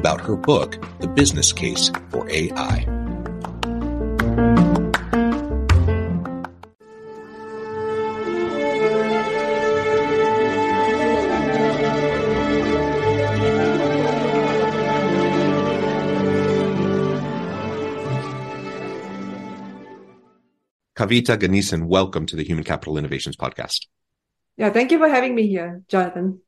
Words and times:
about 0.00 0.22
her 0.22 0.34
book, 0.34 0.82
The 1.00 1.08
Business 1.08 1.52
Case 1.52 1.90
for 2.08 2.26
AI. 2.30 2.86
Kavita 20.96 21.36
Ganesan, 21.36 21.86
welcome 21.88 22.24
to 22.26 22.36
the 22.36 22.44
Human 22.44 22.64
Capital 22.64 22.96
Innovations 22.96 23.36
Podcast. 23.36 23.86
Yeah, 24.56 24.70
thank 24.70 24.92
you 24.92 24.98
for 24.98 25.08
having 25.08 25.34
me 25.34 25.46
here, 25.46 25.82
Jonathan. 25.88 26.40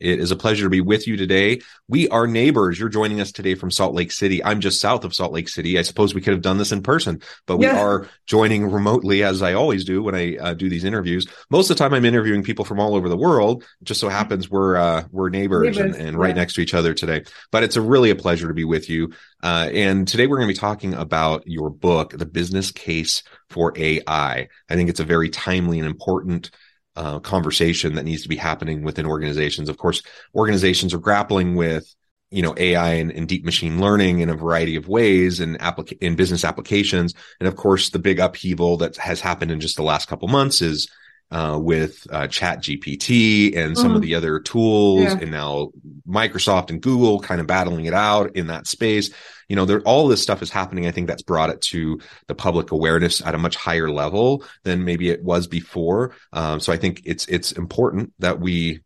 It 0.00 0.20
is 0.20 0.30
a 0.30 0.36
pleasure 0.36 0.64
to 0.64 0.70
be 0.70 0.80
with 0.80 1.06
you 1.06 1.16
today. 1.16 1.60
We 1.88 2.08
are 2.08 2.26
neighbors. 2.26 2.78
You're 2.78 2.88
joining 2.88 3.20
us 3.20 3.32
today 3.32 3.54
from 3.54 3.70
Salt 3.70 3.94
Lake 3.94 4.12
City. 4.12 4.44
I'm 4.44 4.60
just 4.60 4.80
south 4.80 5.04
of 5.04 5.14
Salt 5.14 5.32
Lake 5.32 5.48
City. 5.48 5.78
I 5.78 5.82
suppose 5.82 6.14
we 6.14 6.20
could 6.20 6.32
have 6.32 6.42
done 6.42 6.58
this 6.58 6.72
in 6.72 6.82
person, 6.82 7.20
but 7.46 7.56
we 7.56 7.66
yeah. 7.66 7.82
are 7.82 8.08
joining 8.26 8.70
remotely 8.70 9.24
as 9.24 9.42
I 9.42 9.54
always 9.54 9.84
do 9.84 10.02
when 10.02 10.14
I 10.14 10.36
uh, 10.36 10.54
do 10.54 10.68
these 10.68 10.84
interviews. 10.84 11.26
Most 11.50 11.70
of 11.70 11.76
the 11.76 11.82
time 11.82 11.94
I'm 11.94 12.04
interviewing 12.04 12.42
people 12.42 12.64
from 12.64 12.78
all 12.78 12.94
over 12.94 13.08
the 13.08 13.16
world. 13.16 13.64
It 13.80 13.84
just 13.84 14.00
so 14.00 14.08
happens 14.08 14.48
we're, 14.48 14.76
uh, 14.76 15.04
we're 15.10 15.30
neighbors, 15.30 15.76
neighbors. 15.76 15.96
And, 15.96 16.08
and, 16.08 16.18
right 16.18 16.28
yeah. 16.28 16.34
next 16.34 16.54
to 16.54 16.60
each 16.60 16.74
other 16.74 16.94
today, 16.94 17.24
but 17.50 17.62
it's 17.62 17.76
a 17.76 17.80
really 17.80 18.10
a 18.10 18.16
pleasure 18.16 18.48
to 18.48 18.54
be 18.54 18.64
with 18.64 18.88
you. 18.88 19.12
Uh, 19.42 19.68
and 19.72 20.06
today 20.06 20.26
we're 20.26 20.36
going 20.36 20.48
to 20.48 20.54
be 20.54 20.58
talking 20.58 20.94
about 20.94 21.44
your 21.46 21.70
book, 21.70 22.16
The 22.16 22.26
Business 22.26 22.70
Case 22.70 23.22
for 23.50 23.72
AI. 23.76 24.48
I 24.68 24.74
think 24.74 24.90
it's 24.90 25.00
a 25.00 25.04
very 25.04 25.28
timely 25.28 25.78
and 25.78 25.86
important 25.86 26.50
uh, 26.98 27.20
conversation 27.20 27.94
that 27.94 28.04
needs 28.04 28.22
to 28.22 28.28
be 28.28 28.34
happening 28.34 28.82
within 28.82 29.06
organizations. 29.06 29.68
Of 29.68 29.78
course, 29.78 30.02
organizations 30.34 30.92
are 30.92 30.98
grappling 30.98 31.54
with 31.54 31.94
you 32.30 32.42
know 32.42 32.54
AI 32.56 32.94
and, 32.94 33.12
and, 33.12 33.28
deep 33.28 33.44
machine 33.44 33.80
learning 33.80 34.18
in 34.18 34.28
a 34.28 34.34
variety 34.34 34.74
of 34.74 34.88
ways 34.88 35.38
and 35.38 35.56
applica- 35.60 35.96
in 36.00 36.16
business 36.16 36.44
applications. 36.44 37.14
And 37.38 37.46
of 37.46 37.54
course, 37.54 37.90
the 37.90 38.00
big 38.00 38.18
upheaval 38.18 38.78
that 38.78 38.96
has 38.96 39.20
happened 39.20 39.52
in 39.52 39.60
just 39.60 39.76
the 39.76 39.84
last 39.84 40.08
couple 40.08 40.26
months 40.26 40.60
is 40.60 40.88
uh, 41.30 41.58
with 41.60 42.06
uh, 42.10 42.26
Chat 42.26 42.62
GPT 42.62 43.56
and 43.56 43.76
some 43.76 43.88
mm-hmm. 43.88 43.96
of 43.96 44.02
the 44.02 44.14
other 44.14 44.40
tools, 44.40 45.04
yeah. 45.04 45.18
and 45.20 45.30
now 45.30 45.70
Microsoft 46.08 46.70
and 46.70 46.80
Google 46.80 47.20
kind 47.20 47.40
of 47.40 47.46
battling 47.46 47.84
it 47.84 47.94
out 47.94 48.36
in 48.36 48.46
that 48.46 48.66
space. 48.66 49.10
You 49.48 49.56
know, 49.56 49.64
there 49.64 49.80
all 49.82 50.08
this 50.08 50.22
stuff 50.22 50.42
is 50.42 50.50
happening. 50.50 50.86
I 50.86 50.90
think 50.90 51.06
that's 51.06 51.22
brought 51.22 51.50
it 51.50 51.60
to 51.62 52.00
the 52.26 52.34
public 52.34 52.70
awareness 52.70 53.24
at 53.24 53.34
a 53.34 53.38
much 53.38 53.56
higher 53.56 53.90
level 53.90 54.44
than 54.62 54.84
maybe 54.84 55.10
it 55.10 55.22
was 55.22 55.46
before. 55.46 56.14
Um, 56.32 56.60
so 56.60 56.72
I 56.72 56.76
think 56.76 57.02
it's 57.04 57.26
it's 57.26 57.52
important 57.52 58.12
that 58.18 58.40
we 58.40 58.80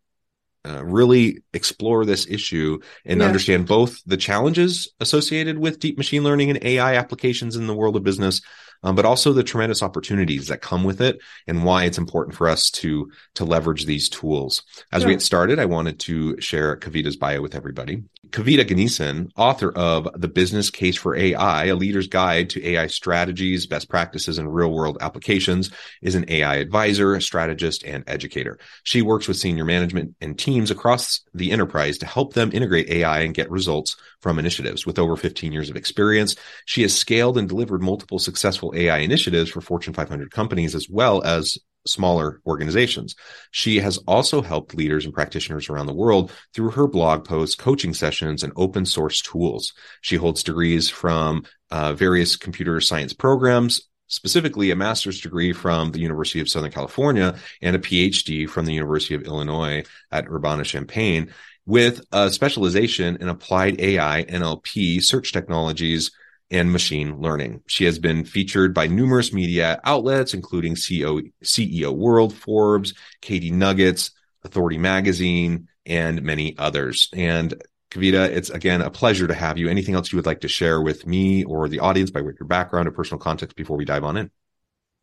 uh, 0.64 0.84
really 0.84 1.42
explore 1.52 2.04
this 2.04 2.26
issue 2.28 2.78
and 3.04 3.20
yeah. 3.20 3.26
understand 3.26 3.66
both 3.66 4.00
the 4.06 4.16
challenges 4.16 4.92
associated 5.00 5.58
with 5.58 5.80
deep 5.80 5.98
machine 5.98 6.22
learning 6.22 6.50
and 6.50 6.64
AI 6.64 6.94
applications 6.94 7.56
in 7.56 7.66
the 7.66 7.74
world 7.74 7.96
of 7.96 8.04
business, 8.04 8.40
um, 8.82 8.94
but 8.94 9.04
also 9.04 9.32
the 9.32 9.42
tremendous 9.42 9.82
opportunities 9.82 10.48
that 10.48 10.62
come 10.62 10.84
with 10.84 11.00
it 11.00 11.18
and 11.46 11.64
why 11.64 11.84
it's 11.84 11.98
important 11.98 12.36
for 12.36 12.48
us 12.48 12.70
to 12.70 13.10
to 13.34 13.44
leverage 13.44 13.86
these 13.86 14.08
tools. 14.08 14.62
As 14.92 15.02
sure. 15.02 15.08
we 15.08 15.14
get 15.14 15.22
started, 15.22 15.58
I 15.58 15.66
wanted 15.66 15.98
to 16.00 16.40
share 16.40 16.76
Kavita's 16.76 17.16
bio 17.16 17.40
with 17.40 17.54
everybody. 17.54 18.02
Kavita 18.30 18.64
Ganesan, 18.64 19.30
author 19.36 19.70
of 19.72 20.08
The 20.14 20.28
Business 20.28 20.70
Case 20.70 20.96
for 20.96 21.14
AI, 21.14 21.66
a 21.66 21.74
leader's 21.74 22.08
guide 22.08 22.48
to 22.50 22.66
AI 22.66 22.86
strategies, 22.86 23.66
best 23.66 23.90
practices, 23.90 24.38
and 24.38 24.54
real 24.54 24.72
world 24.72 24.96
applications, 25.02 25.70
is 26.00 26.14
an 26.14 26.24
AI 26.28 26.56
advisor, 26.56 27.20
strategist, 27.20 27.84
and 27.84 28.04
educator. 28.06 28.58
She 28.84 29.02
works 29.02 29.28
with 29.28 29.36
senior 29.36 29.66
management 29.66 30.14
and 30.22 30.38
teams 30.38 30.70
across 30.70 31.20
the 31.34 31.50
enterprise 31.50 31.98
to 31.98 32.06
help 32.06 32.32
them 32.32 32.50
integrate 32.54 32.88
AI 32.88 33.20
and 33.20 33.34
get 33.34 33.50
results 33.50 33.96
from 34.20 34.38
initiatives. 34.38 34.86
With 34.86 34.98
over 34.98 35.16
15 35.16 35.52
years 35.52 35.68
of 35.68 35.76
experience, 35.76 36.36
she 36.64 36.82
has 36.82 36.96
scaled 36.96 37.36
and 37.36 37.48
delivered 37.48 37.82
multiple 37.82 38.18
successful 38.18 38.71
AI 38.74 38.98
initiatives 38.98 39.50
for 39.50 39.60
Fortune 39.60 39.94
500 39.94 40.30
companies 40.30 40.74
as 40.74 40.88
well 40.88 41.22
as 41.22 41.58
smaller 41.86 42.40
organizations. 42.46 43.14
She 43.50 43.80
has 43.80 43.98
also 44.06 44.42
helped 44.42 44.74
leaders 44.74 45.04
and 45.04 45.14
practitioners 45.14 45.68
around 45.68 45.86
the 45.86 45.94
world 45.94 46.32
through 46.54 46.70
her 46.70 46.86
blog 46.86 47.24
posts, 47.24 47.56
coaching 47.56 47.94
sessions, 47.94 48.42
and 48.42 48.52
open 48.56 48.86
source 48.86 49.20
tools. 49.20 49.72
She 50.00 50.16
holds 50.16 50.42
degrees 50.42 50.88
from 50.88 51.44
uh, 51.70 51.92
various 51.92 52.36
computer 52.36 52.80
science 52.80 53.12
programs, 53.12 53.88
specifically 54.06 54.70
a 54.70 54.76
master's 54.76 55.20
degree 55.20 55.52
from 55.52 55.90
the 55.90 56.00
University 56.00 56.40
of 56.40 56.48
Southern 56.48 56.70
California 56.70 57.34
and 57.62 57.74
a 57.74 57.78
PhD 57.78 58.48
from 58.48 58.66
the 58.66 58.74
University 58.74 59.14
of 59.14 59.22
Illinois 59.22 59.82
at 60.10 60.28
Urbana-Champaign 60.28 61.32
with 61.64 62.02
a 62.12 62.30
specialization 62.30 63.16
in 63.20 63.28
applied 63.28 63.80
AI, 63.80 64.24
NLP, 64.24 65.02
search 65.02 65.32
technologies, 65.32 66.10
and 66.52 66.70
machine 66.70 67.18
learning. 67.18 67.62
She 67.66 67.86
has 67.86 67.98
been 67.98 68.24
featured 68.24 68.74
by 68.74 68.86
numerous 68.86 69.32
media 69.32 69.80
outlets, 69.84 70.34
including 70.34 70.74
CEO, 70.74 71.32
CEO 71.42 71.96
World, 71.96 72.34
Forbes, 72.34 72.94
KD 73.22 73.50
Nuggets, 73.50 74.10
Authority 74.44 74.76
Magazine, 74.78 75.68
and 75.86 76.22
many 76.22 76.56
others. 76.58 77.08
And 77.14 77.54
Kavita, 77.90 78.28
it's 78.28 78.50
again 78.50 78.82
a 78.82 78.90
pleasure 78.90 79.26
to 79.26 79.34
have 79.34 79.56
you. 79.56 79.68
Anything 79.68 79.94
else 79.94 80.12
you 80.12 80.16
would 80.16 80.26
like 80.26 80.42
to 80.42 80.48
share 80.48 80.80
with 80.80 81.06
me 81.06 81.42
or 81.44 81.68
the 81.68 81.80
audience 81.80 82.10
by 82.10 82.20
way 82.20 82.30
of 82.30 82.36
your 82.38 82.46
background 82.46 82.86
or 82.86 82.92
personal 82.92 83.18
context 83.18 83.56
before 83.56 83.78
we 83.78 83.86
dive 83.86 84.04
on 84.04 84.18
in? 84.18 84.30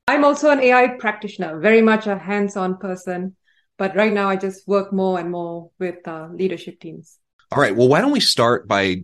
I'm 0.07 0.23
also 0.23 0.51
an 0.51 0.59
AI 0.59 0.87
practitioner, 0.99 1.59
very 1.59 1.81
much 1.81 2.07
a 2.07 2.17
hands 2.17 2.57
on 2.57 2.77
person. 2.77 3.35
But 3.77 3.95
right 3.95 4.11
now, 4.11 4.29
I 4.29 4.35
just 4.35 4.67
work 4.67 4.91
more 4.91 5.19
and 5.19 5.31
more 5.31 5.71
with 5.79 6.05
uh, 6.07 6.27
leadership 6.31 6.79
teams. 6.79 7.17
All 7.51 7.61
right. 7.61 7.75
Well, 7.75 7.87
why 7.87 8.01
don't 8.01 8.11
we 8.11 8.19
start 8.19 8.67
by 8.67 9.03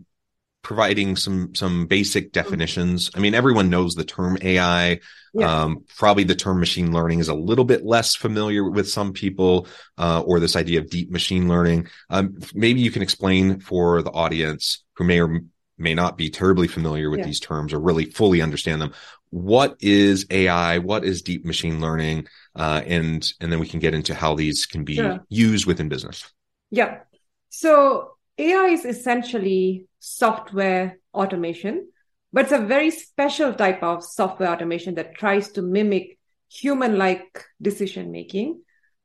providing 0.66 1.16
some 1.16 1.53
some 1.53 1.86
basic 1.86 2.31
definitions. 2.31 3.12
I 3.14 3.20
mean, 3.20 3.36
everyone 3.36 3.70
knows 3.70 3.94
the 3.94 4.03
term 4.03 4.36
AI. 4.42 5.00
Yeah. 5.32 5.62
Um, 5.64 5.85
probably 5.96 6.23
the 6.23 6.34
term 6.34 6.59
machine 6.59 6.91
learning 6.91 7.20
is 7.20 7.28
a 7.28 7.35
little 7.35 7.66
bit 7.66 7.85
less 7.85 8.16
familiar 8.16 8.67
with 8.67 8.90
some 8.90 9.14
people, 9.14 9.67
uh, 10.00 10.22
or 10.22 10.40
this 10.40 10.56
idea 10.56 10.79
of 10.79 10.90
deep 10.90 11.12
machine 11.12 11.47
learning. 11.47 11.88
Um, 12.09 12.40
maybe 12.56 12.79
you 12.79 12.90
can 12.90 13.03
explain 13.03 13.59
for 13.59 14.02
the 14.02 14.09
audience 14.09 14.84
who 14.96 15.03
may 15.03 15.22
or 15.22 15.41
may 15.78 15.94
not 15.94 16.17
be 16.17 16.32
terribly 16.32 16.67
familiar 16.67 17.12
with 17.12 17.20
yeah. 17.20 17.26
these 17.28 17.40
terms 17.40 17.72
or 17.72 17.79
really 17.79 18.06
fully 18.06 18.41
understand 18.41 18.82
them. 18.82 18.91
What 19.29 19.76
is 19.82 20.26
AI? 20.32 20.79
What 20.79 21.06
is 21.06 21.22
deep 21.22 21.46
machine 21.46 21.79
learning? 21.79 22.28
Uh, 22.56 22.82
and 22.88 23.23
and 23.40 23.52
then 23.52 23.59
we 23.59 23.67
can 23.67 23.79
get 23.79 23.94
into 23.94 24.16
how 24.16 24.34
these 24.34 24.66
can 24.66 24.84
be 24.84 24.96
sure. 24.96 25.23
used 25.29 25.67
within 25.67 25.90
business. 25.90 26.26
Yeah. 26.72 27.02
So 27.50 28.15
AI 28.37 28.66
is 28.67 28.85
essentially 28.85 29.85
software 29.99 30.99
automation, 31.14 31.90
but 32.34 32.43
it's 32.43 32.52
a 32.52 32.59
very 32.59 32.91
special 32.91 33.53
type 33.53 33.82
of 33.82 34.03
software 34.03 34.49
automation 34.49 34.96
that 34.96 35.16
tries 35.16 35.52
to 35.53 35.61
mimic 35.61 36.17
human 36.49 36.97
like 36.97 37.46
decision 37.61 38.11
making. 38.11 38.61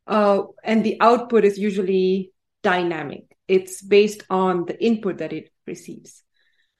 Uh, 0.07 0.43
and 0.65 0.85
the 0.85 0.97
output 1.01 1.45
is 1.45 1.59
usually 1.59 2.33
dynamic, 2.63 3.25
it's 3.47 3.83
based 3.83 4.25
on 4.29 4.65
the 4.67 4.83
input 4.85 5.19
that 5.19 5.33
it 5.33 5.51
receives. 5.67 6.23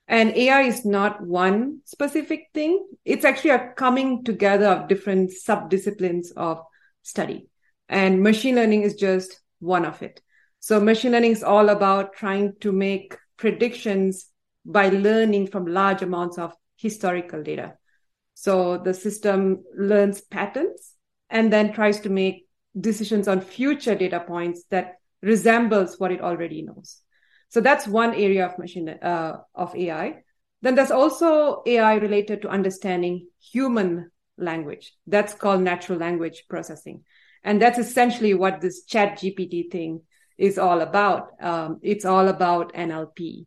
And 0.09 0.37
AI 0.37 0.63
is 0.63 0.85
not 0.85 1.25
one 1.25 1.83
specific 1.85 2.49
thing. 2.53 2.85
It's 3.05 3.25
actually 3.25 3.51
a 3.51 3.73
coming 3.77 4.25
together 4.25 4.67
of 4.67 4.89
different 4.89 5.31
subdisciplines 5.31 6.33
of 6.37 6.61
study. 7.03 7.47
And 7.89 8.21
machine 8.21 8.57
learning 8.57 8.83
is 8.83 8.95
just 8.95 9.41
one 9.61 9.85
of 9.85 10.03
it. 10.03 10.21
So 10.61 10.79
machine 10.79 11.13
learning 11.13 11.33
is 11.33 11.43
all 11.43 11.71
about 11.71 12.13
trying 12.13 12.55
to 12.61 12.71
make 12.71 13.17
predictions 13.39 14.27
by 14.65 14.91
learning 14.91 15.47
from 15.47 15.67
large 15.67 16.03
amounts 16.03 16.39
of 16.39 16.55
historical 16.77 17.43
data. 17.43 17.75
So 18.35 18.79
the 18.79 18.95
system 18.95 19.65
learns 19.77 20.21
patterns 20.21 20.95
and 21.31 21.53
then 21.53 21.73
tries 21.73 22.01
to 22.01 22.11
make 22.11 22.47
decisions 22.79 23.27
on 23.27 23.41
future 23.41 23.95
data 23.95 24.21
points 24.21 24.65
that 24.71 24.97
resembles 25.23 25.99
what 25.99 26.13
it 26.13 26.21
already 26.21 26.63
knows. 26.63 27.01
So 27.49 27.61
that's 27.61 27.87
one 27.87 28.15
area 28.15 28.47
of 28.47 28.59
machine 28.59 28.89
uh, 28.89 29.39
of 29.55 29.75
AI. 29.75 30.23
Then 30.63 30.75
there's 30.75 30.91
also 30.91 31.63
AI 31.67 31.95
related 31.95 32.43
to 32.43 32.49
understanding 32.49 33.27
human 33.41 34.11
language. 34.37 34.95
That's 35.07 35.35
called 35.35 35.63
natural 35.63 35.99
language 35.99 36.45
processing, 36.49 37.05
and 37.43 37.61
that's 37.61 37.79
essentially 37.79 38.35
what 38.35 38.61
this 38.61 38.85
Chat 38.85 39.19
GPT 39.19 39.71
thing 39.71 40.03
is 40.41 40.59
all 40.59 40.81
about. 40.81 41.33
Um, 41.41 41.79
it's 41.83 42.07
all 42.07 42.29
about 42.29 42.73
NLP. 42.73 43.47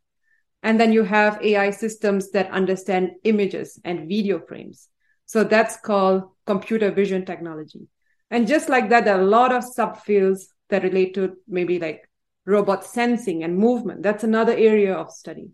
And 0.62 0.80
then 0.80 0.94
you 0.94 1.04
have 1.04 1.42
AI 1.44 1.72
systems 1.72 2.32
that 2.32 2.52
understand 2.52 3.12
images 3.24 3.80
and 3.84 4.08
video 4.08 4.40
frames. 4.40 4.88
So 5.26 5.44
that's 5.44 5.76
called 5.78 6.24
computer 6.46 6.92
vision 6.92 7.26
technology. 7.26 7.88
And 8.30 8.48
just 8.48 8.70
like 8.70 8.90
that, 8.90 9.06
there 9.06 9.18
are 9.18 9.22
a 9.22 9.26
lot 9.26 9.52
of 9.52 9.64
subfields 9.64 10.44
that 10.70 10.84
relate 10.84 11.16
to 11.16 11.34
maybe 11.48 11.80
like 11.80 12.08
robot 12.46 12.86
sensing 12.86 13.44
and 13.44 13.58
movement. 13.58 14.04
That's 14.04 14.24
another 14.24 14.54
area 14.54 14.94
of 14.94 15.12
study. 15.12 15.50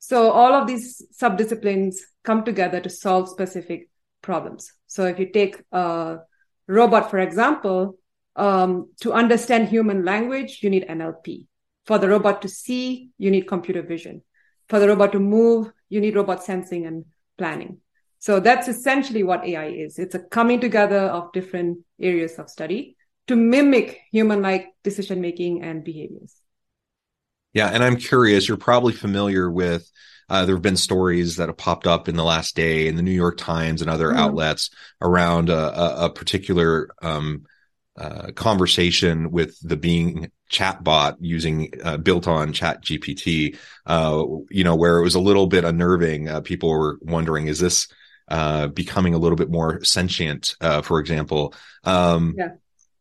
So 0.00 0.30
all 0.32 0.54
of 0.54 0.66
these 0.66 1.02
subdisciplines 1.22 1.96
come 2.24 2.44
together 2.44 2.80
to 2.80 2.90
solve 2.90 3.28
specific 3.28 3.88
problems. 4.22 4.72
So 4.86 5.04
if 5.04 5.18
you 5.20 5.30
take 5.30 5.62
a 5.70 6.18
robot, 6.66 7.10
for 7.10 7.20
example, 7.20 7.98
um, 8.40 8.90
to 9.02 9.12
understand 9.12 9.68
human 9.68 10.04
language, 10.04 10.60
you 10.62 10.70
need 10.70 10.88
NLP. 10.88 11.46
For 11.84 11.98
the 11.98 12.08
robot 12.08 12.40
to 12.42 12.48
see, 12.48 13.10
you 13.18 13.30
need 13.30 13.46
computer 13.46 13.82
vision. 13.82 14.22
For 14.68 14.78
the 14.80 14.88
robot 14.88 15.12
to 15.12 15.20
move, 15.20 15.70
you 15.90 16.00
need 16.00 16.16
robot 16.16 16.42
sensing 16.42 16.86
and 16.86 17.04
planning. 17.36 17.78
So 18.18 18.40
that's 18.40 18.66
essentially 18.66 19.22
what 19.22 19.44
AI 19.44 19.66
is. 19.66 19.98
It's 19.98 20.14
a 20.14 20.20
coming 20.20 20.60
together 20.60 21.00
of 21.00 21.32
different 21.32 21.80
areas 22.00 22.38
of 22.38 22.48
study 22.48 22.96
to 23.26 23.36
mimic 23.36 24.00
human 24.10 24.40
like 24.40 24.68
decision 24.84 25.20
making 25.20 25.62
and 25.62 25.84
behaviors. 25.84 26.34
Yeah. 27.52 27.68
And 27.68 27.82
I'm 27.82 27.96
curious, 27.96 28.48
you're 28.48 28.56
probably 28.56 28.92
familiar 28.92 29.50
with, 29.50 29.90
uh, 30.28 30.46
there 30.46 30.54
have 30.54 30.62
been 30.62 30.76
stories 30.76 31.36
that 31.36 31.48
have 31.48 31.56
popped 31.56 31.86
up 31.86 32.08
in 32.08 32.16
the 32.16 32.24
last 32.24 32.56
day 32.56 32.86
in 32.86 32.96
the 32.96 33.02
New 33.02 33.10
York 33.10 33.36
Times 33.36 33.82
and 33.82 33.90
other 33.90 34.08
mm-hmm. 34.08 34.18
outlets 34.18 34.70
around 35.02 35.50
a, 35.50 35.80
a, 35.80 36.06
a 36.06 36.10
particular 36.10 36.90
um, 37.02 37.44
uh, 38.00 38.32
conversation 38.32 39.30
with 39.30 39.58
the 39.60 39.76
Bing 39.76 40.30
chatbot 40.50 41.16
using 41.20 41.72
uh, 41.84 41.96
built 41.96 42.26
on 42.26 42.52
chat 42.52 42.82
gpt 42.82 43.56
uh, 43.86 44.24
you 44.50 44.64
know 44.64 44.74
where 44.74 44.98
it 44.98 45.02
was 45.02 45.14
a 45.14 45.20
little 45.20 45.46
bit 45.46 45.64
unnerving 45.64 46.28
uh, 46.28 46.40
people 46.40 46.70
were 46.70 46.98
wondering 47.02 47.46
is 47.46 47.60
this 47.60 47.86
uh, 48.28 48.66
becoming 48.66 49.14
a 49.14 49.18
little 49.18 49.36
bit 49.36 49.50
more 49.50 49.82
sentient 49.84 50.56
uh, 50.60 50.82
for 50.82 50.98
example 50.98 51.54
um, 51.84 52.34
yeah 52.36 52.48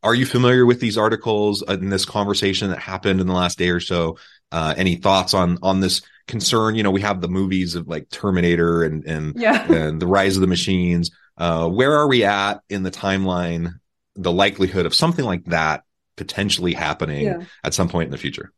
are 0.01 0.15
you 0.15 0.25
familiar 0.25 0.65
with 0.65 0.79
these 0.79 0.97
articles 0.97 1.61
in 1.61 1.89
this 1.89 2.05
conversation 2.05 2.69
that 2.69 2.79
happened 2.79 3.19
in 3.19 3.27
the 3.27 3.33
last 3.33 3.57
day 3.57 3.69
or 3.69 3.79
so? 3.79 4.17
Uh, 4.51 4.73
any 4.77 4.95
thoughts 4.95 5.33
on 5.33 5.59
on 5.61 5.79
this 5.79 6.01
concern? 6.27 6.75
You 6.75 6.83
know, 6.83 6.91
we 6.91 7.01
have 7.01 7.21
the 7.21 7.27
movies 7.27 7.75
of 7.75 7.87
like 7.87 8.09
Terminator 8.09 8.83
and 8.83 9.03
and 9.05 9.35
yeah. 9.35 9.71
and 9.71 10.01
the 10.01 10.07
Rise 10.07 10.37
of 10.37 10.41
the 10.41 10.47
Machines. 10.47 11.11
Uh, 11.37 11.67
where 11.67 11.93
are 11.93 12.07
we 12.07 12.23
at 12.23 12.61
in 12.69 12.83
the 12.83 12.91
timeline? 12.91 13.73
The 14.21 14.31
likelihood 14.31 14.85
of 14.85 14.93
something 14.93 15.25
like 15.25 15.45
that 15.45 15.83
potentially 16.15 16.73
happening 16.73 17.25
yeah. 17.25 17.43
at 17.63 17.73
some 17.73 17.87
point 17.87 18.07
in 18.07 18.11
the 18.11 18.17
future. 18.17 18.51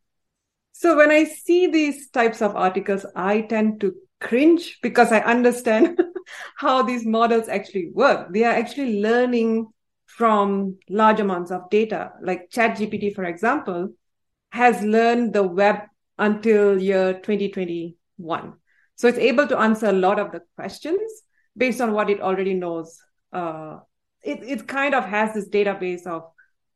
So 0.71 0.97
when 0.97 1.11
I 1.11 1.25
see 1.25 1.67
these 1.67 2.09
types 2.09 2.41
of 2.41 2.55
articles, 2.55 3.05
I 3.15 3.41
tend 3.41 3.81
to 3.81 3.93
cringe 4.19 4.79
because 4.81 5.11
I 5.11 5.19
understand 5.19 6.01
how 6.57 6.81
these 6.81 7.05
models 7.05 7.47
actually 7.47 7.91
work. 7.93 8.33
They 8.33 8.43
are 8.45 8.53
actually 8.53 8.99
learning 8.99 9.67
from 10.05 10.77
large 10.89 11.19
amounts 11.19 11.51
of 11.51 11.69
data. 11.69 12.13
Like 12.21 12.49
ChatGPT, 12.49 13.13
for 13.13 13.25
example, 13.25 13.89
has 14.49 14.81
learned 14.81 15.33
the 15.33 15.43
web 15.43 15.81
until 16.17 16.81
year 16.81 17.13
2021. 17.13 18.53
So 18.95 19.07
it's 19.07 19.17
able 19.17 19.47
to 19.47 19.57
answer 19.59 19.87
a 19.87 19.93
lot 19.93 20.19
of 20.19 20.31
the 20.31 20.41
questions 20.55 21.11
based 21.55 21.81
on 21.81 21.93
what 21.93 22.09
it 22.09 22.21
already 22.21 22.53
knows. 22.53 22.99
Uh, 23.31 23.79
it, 24.23 24.39
it 24.43 24.67
kind 24.67 24.93
of 24.93 25.05
has 25.05 25.33
this 25.33 25.49
database 25.49 26.05
of 26.05 26.23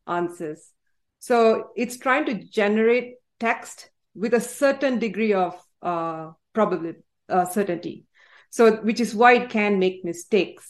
answers. 0.07 0.71
So 1.19 1.69
it's 1.75 1.97
trying 1.97 2.25
to 2.25 2.33
generate 2.35 3.15
text 3.39 3.89
with 4.13 4.33
a 4.33 4.39
certain 4.39 4.99
degree 4.99 5.33
of 5.33 5.59
uh, 5.81 6.31
probability, 6.53 6.99
uh, 7.29 7.45
certainty. 7.45 8.05
So, 8.49 8.77
which 8.77 8.99
is 8.99 9.13
why 9.13 9.33
it 9.33 9.49
can 9.49 9.79
make 9.79 10.05
mistakes. 10.05 10.65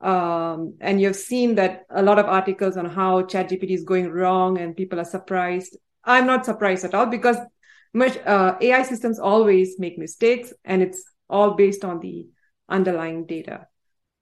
Um, 0.00 0.76
and 0.80 1.00
you've 1.00 1.16
seen 1.16 1.56
that 1.56 1.82
a 1.90 2.02
lot 2.02 2.18
of 2.18 2.26
articles 2.26 2.76
on 2.76 2.86
how 2.86 3.22
ChatGPT 3.22 3.70
is 3.70 3.84
going 3.84 4.10
wrong 4.10 4.58
and 4.58 4.76
people 4.76 5.00
are 5.00 5.04
surprised. 5.04 5.76
I'm 6.04 6.26
not 6.26 6.44
surprised 6.44 6.84
at 6.84 6.94
all 6.94 7.06
because 7.06 7.36
much, 7.92 8.16
uh, 8.24 8.56
AI 8.60 8.82
systems 8.84 9.18
always 9.18 9.78
make 9.78 9.98
mistakes 9.98 10.52
and 10.64 10.82
it's 10.82 11.04
all 11.28 11.52
based 11.52 11.84
on 11.84 12.00
the 12.00 12.28
underlying 12.68 13.26
data. 13.26 13.66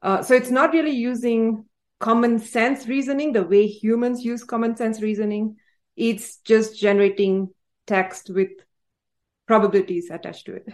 Uh, 0.02 0.22
so 0.22 0.34
it's 0.34 0.50
not 0.50 0.72
really 0.72 0.90
using 0.90 1.64
common 1.98 2.38
sense 2.38 2.86
reasoning 2.86 3.32
the 3.32 3.42
way 3.42 3.66
humans 3.66 4.24
use 4.24 4.44
common 4.44 4.76
sense 4.76 5.00
reasoning. 5.00 5.56
It's 5.96 6.36
just 6.38 6.78
generating 6.78 7.50
text 7.86 8.30
with 8.30 8.50
probabilities 9.46 10.10
attached 10.10 10.46
to 10.46 10.56
it. 10.56 10.68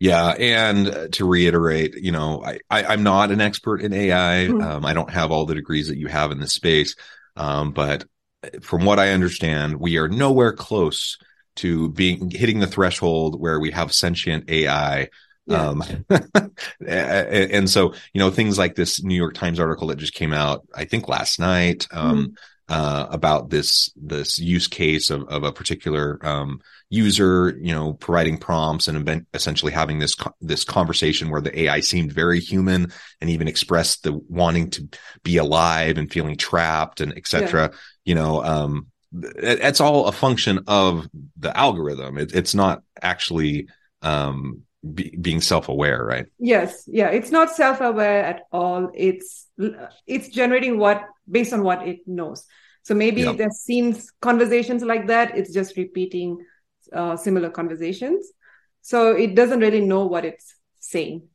Yeah, 0.00 0.30
and 0.30 1.12
to 1.14 1.24
reiterate, 1.24 1.94
you 1.94 2.12
know, 2.12 2.44
I, 2.44 2.58
I 2.68 2.92
am 2.92 3.02
not 3.02 3.30
an 3.30 3.40
expert 3.40 3.80
in 3.80 3.92
AI. 3.92 4.48
Mm-hmm. 4.48 4.60
Um, 4.60 4.84
I 4.84 4.92
don't 4.92 5.10
have 5.10 5.30
all 5.30 5.46
the 5.46 5.54
degrees 5.54 5.88
that 5.88 5.98
you 5.98 6.08
have 6.08 6.30
in 6.30 6.40
this 6.40 6.52
space, 6.52 6.94
um, 7.36 7.72
but 7.72 8.04
from 8.60 8.84
what 8.84 8.98
I 8.98 9.10
understand, 9.10 9.76
we 9.80 9.96
are 9.96 10.08
nowhere 10.08 10.52
close 10.52 11.16
to 11.56 11.90
being 11.90 12.30
hitting 12.30 12.58
the 12.58 12.66
threshold 12.66 13.40
where 13.40 13.60
we 13.60 13.70
have 13.70 13.94
sentient 13.94 14.50
AI. 14.50 15.08
Yeah. 15.46 15.68
Um, 15.68 15.82
and 16.86 17.68
so, 17.68 17.94
you 18.12 18.18
know, 18.18 18.30
things 18.30 18.58
like 18.58 18.74
this 18.74 19.02
New 19.02 19.14
York 19.14 19.34
Times 19.34 19.60
article 19.60 19.88
that 19.88 19.98
just 19.98 20.14
came 20.14 20.32
out, 20.32 20.66
I 20.74 20.84
think 20.84 21.08
last 21.08 21.38
night, 21.38 21.86
um, 21.90 22.18
mm-hmm. 22.18 22.32
uh, 22.68 23.06
about 23.10 23.50
this, 23.50 23.90
this 23.96 24.38
use 24.38 24.68
case 24.68 25.10
of, 25.10 25.28
of 25.28 25.44
a 25.44 25.52
particular, 25.52 26.18
um, 26.26 26.60
user, 26.94 27.58
you 27.60 27.74
know, 27.74 27.94
providing 27.94 28.38
prompts 28.38 28.88
and 28.88 29.26
essentially 29.34 29.72
having 29.72 29.98
this 29.98 30.16
this 30.40 30.64
conversation 30.64 31.28
where 31.28 31.40
the 31.40 31.62
AI 31.62 31.80
seemed 31.80 32.12
very 32.12 32.40
human 32.40 32.92
and 33.20 33.30
even 33.30 33.48
expressed 33.48 34.04
the 34.04 34.12
wanting 34.28 34.70
to 34.70 34.88
be 35.22 35.36
alive 35.36 35.98
and 35.98 36.12
feeling 36.12 36.36
trapped 36.36 37.00
and 37.00 37.12
etc. 37.16 37.62
Yeah. 37.62 37.78
You 38.04 38.14
know, 38.14 38.44
um, 38.44 38.86
it's 39.12 39.80
all 39.80 40.06
a 40.06 40.12
function 40.12 40.60
of 40.66 41.08
the 41.36 41.56
algorithm. 41.56 42.18
It, 42.18 42.34
it's 42.34 42.54
not 42.54 42.82
actually 43.00 43.68
um, 44.02 44.62
be, 44.92 45.14
being 45.20 45.40
self-aware, 45.40 46.04
right? 46.04 46.26
Yes, 46.38 46.84
yeah, 46.86 47.08
it's 47.08 47.30
not 47.30 47.50
self-aware 47.50 48.24
at 48.24 48.42
all. 48.52 48.90
It's 48.94 49.46
it's 50.06 50.28
generating 50.28 50.78
what 50.78 51.04
based 51.30 51.52
on 51.52 51.62
what 51.62 51.86
it 51.86 52.06
knows. 52.06 52.44
So 52.82 52.94
maybe 52.94 53.22
yeah. 53.22 53.32
there's 53.32 53.56
scenes 53.56 54.12
conversations 54.20 54.82
like 54.82 55.06
that. 55.06 55.38
It's 55.38 55.52
just 55.52 55.76
repeating 55.76 56.44
uh, 56.92 57.16
similar 57.16 57.50
conversations. 57.50 58.30
So 58.82 59.12
it 59.12 59.34
doesn't 59.34 59.60
really 59.60 59.80
know 59.80 60.04
what 60.04 60.24
it's 60.24 60.54
saying. 60.80 61.28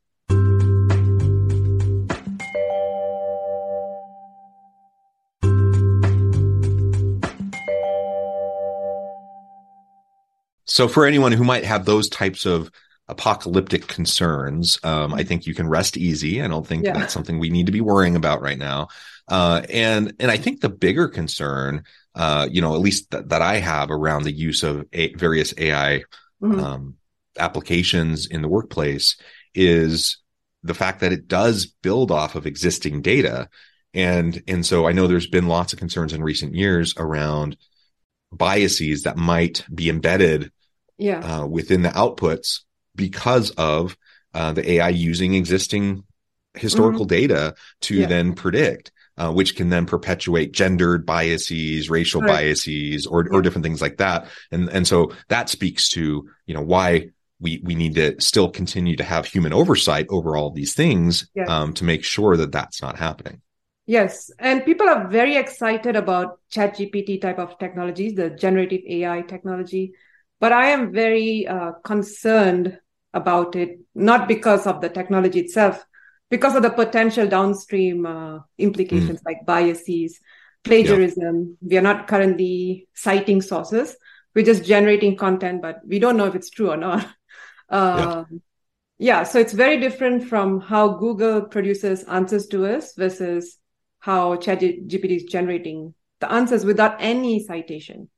So, 10.65 10.87
for 10.87 11.05
anyone 11.05 11.31
who 11.31 11.43
might 11.43 11.65
have 11.65 11.83
those 11.83 12.07
types 12.09 12.45
of 12.45 12.71
apocalyptic 13.09 13.87
concerns, 13.87 14.79
um, 14.83 15.13
I 15.13 15.23
think 15.23 15.45
you 15.45 15.53
can 15.53 15.67
rest 15.67 15.97
easy. 15.97 16.41
I 16.41 16.47
don't 16.47 16.65
think 16.65 16.85
yeah. 16.85 16.93
that's 16.93 17.13
something 17.13 17.39
we 17.39 17.49
need 17.49 17.65
to 17.65 17.71
be 17.71 17.81
worrying 17.81 18.15
about 18.15 18.41
right 18.41 18.57
now. 18.57 18.87
Uh, 19.27 19.61
and 19.69 20.13
and 20.19 20.31
I 20.31 20.37
think 20.37 20.61
the 20.61 20.69
bigger 20.69 21.07
concern 21.07 21.83
uh, 22.15 22.47
you 22.51 22.61
know, 22.61 22.73
at 22.75 22.81
least 22.81 23.11
th- 23.11 23.25
that 23.27 23.41
I 23.41 23.57
have 23.57 23.91
around 23.91 24.23
the 24.23 24.31
use 24.31 24.63
of 24.63 24.85
a- 24.91 25.13
various 25.13 25.53
AI 25.57 26.03
mm-hmm. 26.41 26.59
um, 26.59 26.95
applications 27.37 28.27
in 28.27 28.41
the 28.41 28.47
workplace 28.49 29.15
is 29.53 30.17
the 30.63 30.73
fact 30.73 30.99
that 30.99 31.13
it 31.13 31.27
does 31.27 31.67
build 31.67 32.11
off 32.11 32.35
of 32.35 32.45
existing 32.45 33.01
data. 33.01 33.47
And, 33.93 34.41
and 34.47 34.65
so 34.65 34.87
I 34.87 34.91
know 34.91 35.07
there's 35.07 35.27
been 35.27 35.47
lots 35.47 35.71
of 35.71 35.79
concerns 35.79 36.13
in 36.13 36.21
recent 36.21 36.55
years 36.55 36.93
around 36.97 37.57
biases 38.31 39.03
that 39.03 39.17
might 39.17 39.65
be 39.73 39.89
embedded 39.89 40.51
yeah. 40.97 41.19
uh, 41.19 41.45
within 41.45 41.83
the 41.83 41.89
outputs 41.89 42.61
because 42.99 43.51
of 43.51 43.97
uh, 44.33 44.51
the 44.51 44.73
AI 44.73 44.89
using 44.89 45.33
existing 45.33 46.03
historical 46.53 47.05
mm-hmm. 47.05 47.21
data 47.21 47.55
to 47.81 47.95
yeah. 47.95 48.07
then 48.07 48.33
predict. 48.33 48.91
Uh, 49.17 49.33
which 49.33 49.57
can 49.57 49.67
then 49.67 49.85
perpetuate 49.85 50.53
gendered 50.53 51.05
biases, 51.05 51.89
racial 51.89 52.21
right. 52.21 52.29
biases, 52.29 53.05
or, 53.05 53.25
yeah. 53.25 53.33
or 53.33 53.41
different 53.41 53.65
things 53.65 53.81
like 53.81 53.97
that. 53.97 54.25
And, 54.49 54.69
and 54.69 54.87
so 54.87 55.11
that 55.27 55.49
speaks 55.49 55.89
to, 55.89 56.29
you 56.45 56.53
know, 56.53 56.61
why 56.61 57.09
we, 57.37 57.59
we 57.61 57.75
need 57.75 57.95
to 57.95 58.15
still 58.21 58.49
continue 58.49 58.95
to 58.95 59.03
have 59.03 59.25
human 59.25 59.51
oversight 59.51 60.07
over 60.09 60.37
all 60.37 60.51
these 60.51 60.73
things, 60.73 61.29
yes. 61.35 61.49
um, 61.49 61.73
to 61.73 61.83
make 61.83 62.05
sure 62.05 62.37
that 62.37 62.53
that's 62.53 62.81
not 62.81 62.97
happening. 62.97 63.41
Yes. 63.85 64.31
And 64.39 64.63
people 64.63 64.87
are 64.87 65.09
very 65.09 65.35
excited 65.35 65.97
about 65.97 66.39
chat 66.49 66.77
GPT 66.77 67.19
type 67.19 67.39
of 67.39 67.59
technologies, 67.59 68.15
the 68.15 68.29
generative 68.29 68.83
AI 68.87 69.23
technology. 69.23 69.95
But 70.39 70.53
I 70.53 70.67
am 70.67 70.93
very 70.93 71.45
uh, 71.45 71.73
concerned 71.83 72.79
about 73.13 73.55
it, 73.55 73.79
not 73.95 74.27
because 74.27 74.67
of 74.67 74.81
the 74.81 74.89
technology 74.89 75.39
itself, 75.39 75.83
because 76.29 76.55
of 76.55 76.61
the 76.61 76.69
potential 76.69 77.27
downstream 77.27 78.05
uh, 78.05 78.39
implications 78.57 79.19
mm. 79.19 79.25
like 79.25 79.45
biases, 79.45 80.19
plagiarism. 80.63 81.57
Yeah. 81.61 81.67
We 81.69 81.77
are 81.77 81.81
not 81.81 82.07
currently 82.07 82.87
citing 82.93 83.41
sources. 83.41 83.95
We're 84.35 84.45
just 84.45 84.63
generating 84.63 85.15
content, 85.17 85.61
but 85.61 85.79
we 85.85 85.99
don't 85.99 86.17
know 86.17 86.25
if 86.25 86.35
it's 86.35 86.49
true 86.49 86.71
or 86.71 86.77
not. 86.77 87.07
Uh, 87.67 88.25
yeah. 88.29 88.37
yeah. 88.99 89.23
So 89.23 89.39
it's 89.39 89.53
very 89.53 89.79
different 89.79 90.25
from 90.25 90.61
how 90.61 90.89
Google 90.89 91.41
produces 91.41 92.03
answers 92.03 92.47
to 92.47 92.65
us 92.65 92.93
versus 92.93 93.57
how 93.99 94.35
ChatGPT 94.35 95.17
is 95.17 95.23
generating 95.23 95.93
the 96.19 96.31
answers 96.31 96.65
without 96.65 96.97
any 96.99 97.43
citation. 97.43 98.09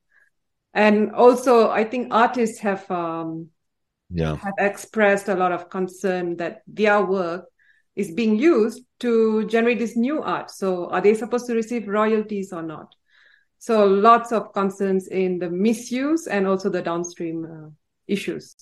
And 0.74 1.12
also, 1.12 1.70
I 1.70 1.84
think 1.84 2.08
artists 2.12 2.60
have 2.60 2.90
um, 2.90 3.50
yeah. 4.12 4.36
have 4.36 4.54
expressed 4.58 5.28
a 5.30 5.36
lot 5.36 5.52
of 5.52 5.70
concern 5.70 6.38
that 6.38 6.62
their 6.68 7.04
work 7.04 7.46
is 7.96 8.12
being 8.12 8.38
used 8.38 8.84
to 9.00 9.46
generate 9.48 9.80
this 9.80 9.96
new 9.96 10.22
art. 10.22 10.50
So 10.52 10.90
are 10.90 11.02
they 11.02 11.14
supposed 11.14 11.48
to 11.48 11.56
receive 11.56 11.88
royalties 11.88 12.54
or 12.54 12.62
not? 12.62 12.96
So 13.60 13.86
lots 13.86 14.32
of 14.32 14.54
concerns 14.54 15.08
in 15.08 15.40
the 15.40 15.50
misuse 15.50 16.28
and 16.28 16.48
also 16.48 16.70
the 16.70 16.82
downstream 16.82 17.46
uh, 17.46 17.70
issues. 18.08 18.56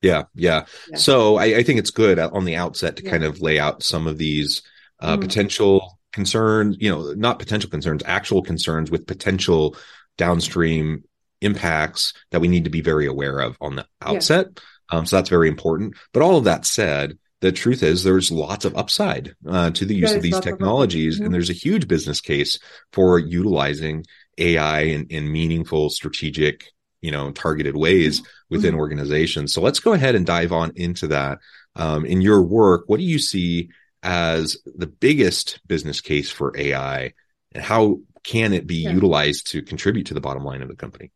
Yeah, 0.00 0.24
yeah, 0.34 0.64
yeah. 0.90 0.96
So 0.96 1.36
I, 1.36 1.44
I, 1.44 1.62
think 1.62 1.78
it's 1.78 1.92
good 1.92 2.18
on 2.18 2.44
the 2.44 2.56
outset 2.56 2.96
to 2.96 3.04
yeah. 3.04 3.10
kind 3.12 3.22
of 3.22 3.40
lay 3.40 3.60
out 3.60 3.84
some 3.84 4.08
of 4.08 4.18
these 4.18 4.62
uh, 4.98 5.16
mm. 5.16 5.20
potential 5.20 6.00
concerns, 6.12 6.76
you 6.80 6.90
know, 6.90 7.12
not 7.12 7.38
potential 7.38 7.70
concerns, 7.70 8.02
actual 8.04 8.42
concerns 8.42 8.90
with 8.90 9.06
potential 9.06 9.76
downstream 10.18 11.04
impacts 11.42 12.12
that 12.30 12.40
we 12.40 12.48
need 12.48 12.64
to 12.64 12.70
be 12.70 12.80
very 12.80 13.06
aware 13.06 13.38
of 13.38 13.56
on 13.60 13.76
the 13.76 13.86
outset. 14.00 14.60
Um, 14.90 15.06
so 15.06 15.16
that's 15.16 15.30
very 15.30 15.48
important. 15.48 15.96
But 16.12 16.22
all 16.22 16.36
of 16.36 16.44
that 16.44 16.66
said, 16.66 17.18
the 17.42 17.52
truth 17.52 17.82
is 17.82 18.04
there's 18.04 18.30
lots 18.30 18.64
of 18.64 18.76
upside 18.76 19.34
uh, 19.46 19.70
to 19.72 19.84
the 19.84 19.96
use 19.96 20.14
of 20.14 20.22
these 20.22 20.38
technologies 20.40 21.16
mm-hmm. 21.16 21.26
and 21.26 21.34
there's 21.34 21.50
a 21.50 21.54
huge 21.54 21.86
business 21.88 22.20
case 22.20 22.58
for 22.92 23.18
utilizing 23.18 24.06
ai 24.38 24.82
in, 24.82 25.06
in 25.08 25.30
meaningful 25.30 25.90
strategic 25.90 26.68
you 27.02 27.10
know 27.10 27.30
targeted 27.32 27.76
ways 27.76 28.20
mm-hmm. 28.20 28.30
within 28.48 28.70
mm-hmm. 28.70 28.80
organizations 28.80 29.52
so 29.52 29.60
let's 29.60 29.80
go 29.80 29.92
ahead 29.92 30.14
and 30.14 30.24
dive 30.24 30.52
on 30.52 30.72
into 30.76 31.08
that 31.08 31.38
um, 31.74 32.06
in 32.06 32.22
your 32.22 32.40
work 32.40 32.84
what 32.86 32.98
do 32.98 33.04
you 33.04 33.18
see 33.18 33.68
as 34.02 34.56
the 34.64 34.86
biggest 34.86 35.60
business 35.66 36.00
case 36.00 36.30
for 36.30 36.56
ai 36.56 37.12
and 37.52 37.62
how 37.62 37.98
can 38.22 38.52
it 38.52 38.68
be 38.68 38.84
yeah. 38.84 38.90
utilized 38.90 39.50
to 39.50 39.62
contribute 39.62 40.06
to 40.06 40.14
the 40.14 40.20
bottom 40.20 40.44
line 40.44 40.62
of 40.62 40.68
the 40.68 40.76
company 40.76 41.10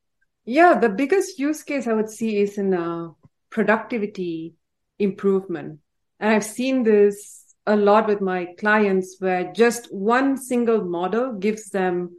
yeah 0.46 0.78
the 0.78 0.88
biggest 0.88 1.38
use 1.38 1.62
case 1.62 1.86
i 1.86 1.92
would 1.92 2.08
see 2.08 2.38
is 2.38 2.56
in 2.56 2.72
uh, 2.72 3.08
productivity 3.50 4.54
improvement 4.98 5.78
and 6.18 6.32
I've 6.32 6.44
seen 6.44 6.82
this 6.82 7.54
a 7.66 7.76
lot 7.76 8.06
with 8.06 8.20
my 8.20 8.46
clients 8.58 9.16
where 9.18 9.52
just 9.52 9.92
one 9.92 10.36
single 10.36 10.84
model 10.84 11.32
gives 11.32 11.70
them 11.70 12.16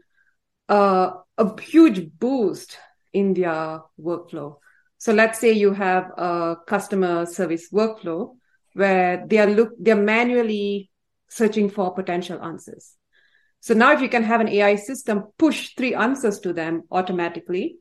a, 0.70 1.12
a 1.38 1.62
huge 1.62 2.12
boost 2.20 2.78
in 3.14 3.34
their 3.34 3.82
workflow. 4.00 4.58
So 4.98 5.14
let's 5.14 5.40
say 5.40 5.54
you 5.54 5.74
have 5.74 6.12
a 6.18 6.58
customer 6.68 7.26
service 7.26 7.72
workflow 7.72 8.36
where 8.74 9.26
they 9.26 9.38
are 9.40 9.48
look 9.48 9.72
they're 9.80 9.96
manually 9.96 10.92
searching 11.30 11.70
for 11.70 11.94
potential 11.94 12.42
answers. 12.44 12.96
So 13.60 13.74
now 13.74 13.94
if 13.94 14.02
you 14.02 14.10
can 14.10 14.24
have 14.24 14.42
an 14.42 14.50
AI 14.50 14.76
system 14.76 15.26
push 15.38 15.74
three 15.76 15.96
answers 15.96 16.40
to 16.42 16.54
them 16.54 16.84
automatically, 16.92 17.78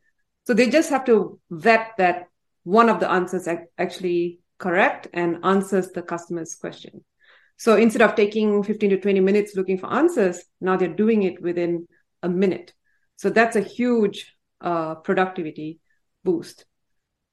so 0.46 0.54
they 0.54 0.70
just 0.70 0.90
have 0.90 1.04
to 1.06 1.40
vet 1.50 1.92
that 1.98 2.28
one 2.62 2.88
of 2.88 3.00
the 3.00 3.10
answers 3.10 3.48
actually 3.78 4.40
correct 4.58 5.08
and 5.12 5.44
answers 5.44 5.90
the 5.90 6.02
customer's 6.02 6.54
question. 6.54 7.04
So 7.56 7.76
instead 7.76 8.02
of 8.02 8.14
taking 8.14 8.62
15 8.62 8.90
to 8.90 9.00
20 9.00 9.20
minutes 9.20 9.56
looking 9.56 9.78
for 9.78 9.92
answers, 9.92 10.44
now 10.60 10.76
they're 10.76 10.88
doing 10.88 11.24
it 11.24 11.42
within 11.42 11.88
a 12.22 12.28
minute. 12.28 12.72
So 13.16 13.30
that's 13.30 13.56
a 13.56 13.60
huge 13.60 14.36
uh, 14.60 14.96
productivity 14.96 15.80
boost. 16.22 16.64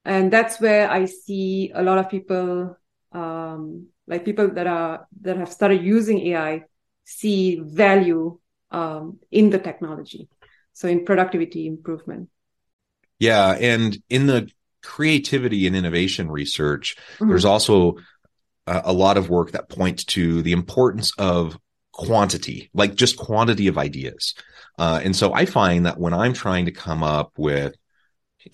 And 0.06 0.32
that's 0.32 0.60
where 0.60 0.90
I 0.90 1.06
see 1.06 1.72
a 1.74 1.84
lot 1.84 1.98
of 1.98 2.10
people, 2.10 2.78
um, 3.12 3.88
like 4.08 4.26
people 4.26 4.50
that 4.50 4.68
are 4.68 5.08
that 5.22 5.38
have 5.38 5.52
started 5.52 5.84
using 5.84 6.20
AI, 6.28 6.64
see 7.06 7.60
value 7.64 8.40
um, 8.72 9.20
in 9.32 9.50
the 9.50 9.60
technology. 9.60 10.30
So 10.74 10.88
in 10.88 11.06
productivity 11.06 11.68
improvement. 11.68 12.30
Yeah, 13.24 13.52
and 13.52 13.98
in 14.10 14.28
the 14.28 14.50
creativity 14.82 15.66
and 15.66 15.78
innovation 15.78 16.30
research, 16.30 16.98
mm-hmm. 17.16 17.30
there's 17.30 17.46
also 17.46 17.96
a, 18.68 18.82
a 18.86 18.94
lot 18.94 19.16
of 19.16 19.30
work 19.30 19.52
that 19.52 19.70
points 19.70 20.04
to 20.16 20.42
the 20.42 20.52
importance 20.52 21.14
of 21.18 21.58
quantity, 21.94 22.70
like 22.74 22.96
just 22.96 23.16
quantity 23.16 23.68
of 23.68 23.78
ideas. 23.78 24.36
Uh, 24.78 25.00
and 25.02 25.16
so 25.16 25.34
I 25.34 25.46
find 25.46 25.86
that 25.86 25.98
when 25.98 26.14
I'm 26.14 26.34
trying 26.34 26.66
to 26.66 26.74
come 26.74 27.02
up 27.02 27.32
with 27.38 27.78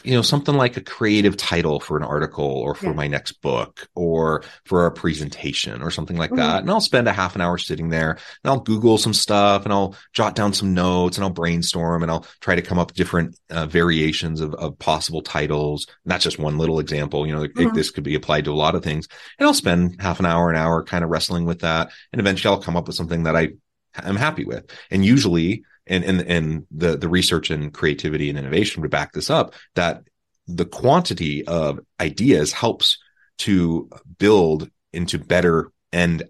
you 0.03 0.13
know 0.13 0.21
something 0.21 0.55
like 0.55 0.77
a 0.77 0.81
creative 0.81 1.35
title 1.35 1.79
for 1.79 1.97
an 1.97 2.03
article 2.03 2.45
or 2.45 2.75
for 2.75 2.87
yeah. 2.87 2.93
my 2.93 3.07
next 3.07 3.33
book 3.41 3.87
or 3.95 4.43
for 4.65 4.85
a 4.85 4.91
presentation 4.91 5.81
or 5.81 5.91
something 5.91 6.17
like 6.17 6.29
mm-hmm. 6.29 6.39
that 6.39 6.61
and 6.61 6.69
i'll 6.69 6.81
spend 6.81 7.07
a 7.07 7.13
half 7.13 7.35
an 7.35 7.41
hour 7.41 7.57
sitting 7.57 7.89
there 7.89 8.11
and 8.11 8.51
i'll 8.51 8.59
google 8.59 8.97
some 8.97 9.13
stuff 9.13 9.63
and 9.63 9.73
i'll 9.73 9.95
jot 10.13 10.35
down 10.35 10.53
some 10.53 10.73
notes 10.73 11.17
and 11.17 11.23
i'll 11.23 11.29
brainstorm 11.29 12.03
and 12.03 12.11
i'll 12.11 12.25
try 12.41 12.55
to 12.55 12.61
come 12.61 12.79
up 12.79 12.89
with 12.89 12.97
different 12.97 13.37
uh, 13.49 13.65
variations 13.65 14.41
of, 14.41 14.53
of 14.55 14.77
possible 14.79 15.21
titles 15.21 15.87
and 16.05 16.11
that's 16.11 16.23
just 16.23 16.39
one 16.39 16.57
little 16.57 16.79
example 16.79 17.25
you 17.25 17.33
know 17.33 17.43
mm-hmm. 17.43 17.75
this 17.75 17.91
could 17.91 18.03
be 18.03 18.15
applied 18.15 18.45
to 18.45 18.51
a 18.51 18.53
lot 18.53 18.75
of 18.75 18.83
things 18.83 19.07
and 19.37 19.47
i'll 19.47 19.53
spend 19.53 19.99
half 19.99 20.19
an 20.19 20.25
hour 20.25 20.49
an 20.49 20.55
hour 20.55 20.83
kind 20.83 21.03
of 21.03 21.09
wrestling 21.09 21.45
with 21.45 21.59
that 21.61 21.91
and 22.13 22.19
eventually 22.19 22.53
i'll 22.53 22.61
come 22.61 22.77
up 22.77 22.87
with 22.87 22.95
something 22.95 23.23
that 23.23 23.35
i 23.35 23.49
am 24.03 24.15
happy 24.15 24.45
with 24.45 24.69
and 24.91 25.05
usually 25.05 25.63
and 25.89 26.03
and 26.03 26.21
and 26.21 26.65
the 26.71 26.95
the 26.95 27.09
research 27.09 27.49
and 27.49 27.73
creativity 27.73 28.29
and 28.29 28.37
innovation 28.37 28.81
would 28.81 28.91
back 28.91 29.11
this 29.11 29.29
up 29.29 29.53
that 29.75 30.03
the 30.47 30.65
quantity 30.65 31.45
of 31.45 31.79
ideas 31.99 32.51
helps 32.53 32.97
to 33.39 33.89
build 34.17 34.69
into 34.93 35.17
better 35.17 35.71
end 35.91 36.23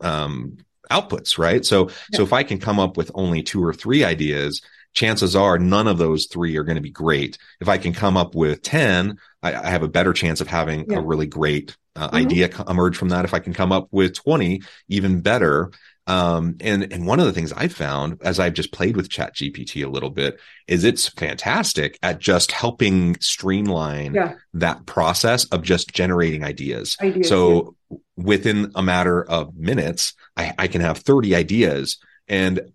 um, 0.00 0.58
outputs 0.90 1.38
right 1.38 1.64
so 1.64 1.88
yeah. 1.88 2.16
so 2.16 2.22
if 2.22 2.32
i 2.32 2.42
can 2.42 2.58
come 2.58 2.78
up 2.78 2.96
with 2.96 3.10
only 3.14 3.42
two 3.42 3.64
or 3.64 3.72
three 3.72 4.04
ideas 4.04 4.60
chances 4.92 5.36
are 5.36 5.56
none 5.56 5.86
of 5.86 5.98
those 5.98 6.26
three 6.26 6.56
are 6.56 6.64
going 6.64 6.76
to 6.76 6.82
be 6.82 6.90
great 6.90 7.38
if 7.60 7.68
i 7.68 7.78
can 7.78 7.92
come 7.92 8.16
up 8.16 8.34
with 8.34 8.60
10 8.62 9.16
i, 9.42 9.54
I 9.54 9.70
have 9.70 9.84
a 9.84 9.88
better 9.88 10.12
chance 10.12 10.40
of 10.40 10.48
having 10.48 10.90
yeah. 10.90 10.98
a 10.98 11.00
really 11.00 11.26
great 11.26 11.76
uh, 11.94 12.08
mm-hmm. 12.08 12.16
idea 12.16 12.50
emerge 12.68 12.96
from 12.96 13.10
that 13.10 13.24
if 13.24 13.34
i 13.34 13.38
can 13.38 13.54
come 13.54 13.70
up 13.70 13.86
with 13.92 14.14
20 14.14 14.62
even 14.88 15.20
better 15.20 15.70
um, 16.10 16.56
and 16.58 16.92
and 16.92 17.06
one 17.06 17.20
of 17.20 17.26
the 17.26 17.32
things 17.32 17.52
I 17.52 17.68
found 17.68 18.18
as 18.22 18.40
I've 18.40 18.54
just 18.54 18.72
played 18.72 18.96
with 18.96 19.08
Chat 19.08 19.36
GPT 19.36 19.84
a 19.84 19.88
little 19.88 20.10
bit 20.10 20.40
is 20.66 20.82
it's 20.82 21.06
fantastic 21.06 22.00
at 22.02 22.18
just 22.18 22.50
helping 22.50 23.14
streamline 23.20 24.14
yeah. 24.14 24.34
that 24.54 24.86
process 24.86 25.44
of 25.46 25.62
just 25.62 25.94
generating 25.94 26.42
ideas. 26.42 26.96
ideas 27.00 27.28
so 27.28 27.76
yeah. 27.90 27.98
within 28.16 28.72
a 28.74 28.82
matter 28.82 29.22
of 29.22 29.54
minutes, 29.56 30.14
I, 30.36 30.52
I 30.58 30.66
can 30.66 30.80
have 30.80 30.98
30 30.98 31.36
ideas. 31.36 31.98
And 32.26 32.72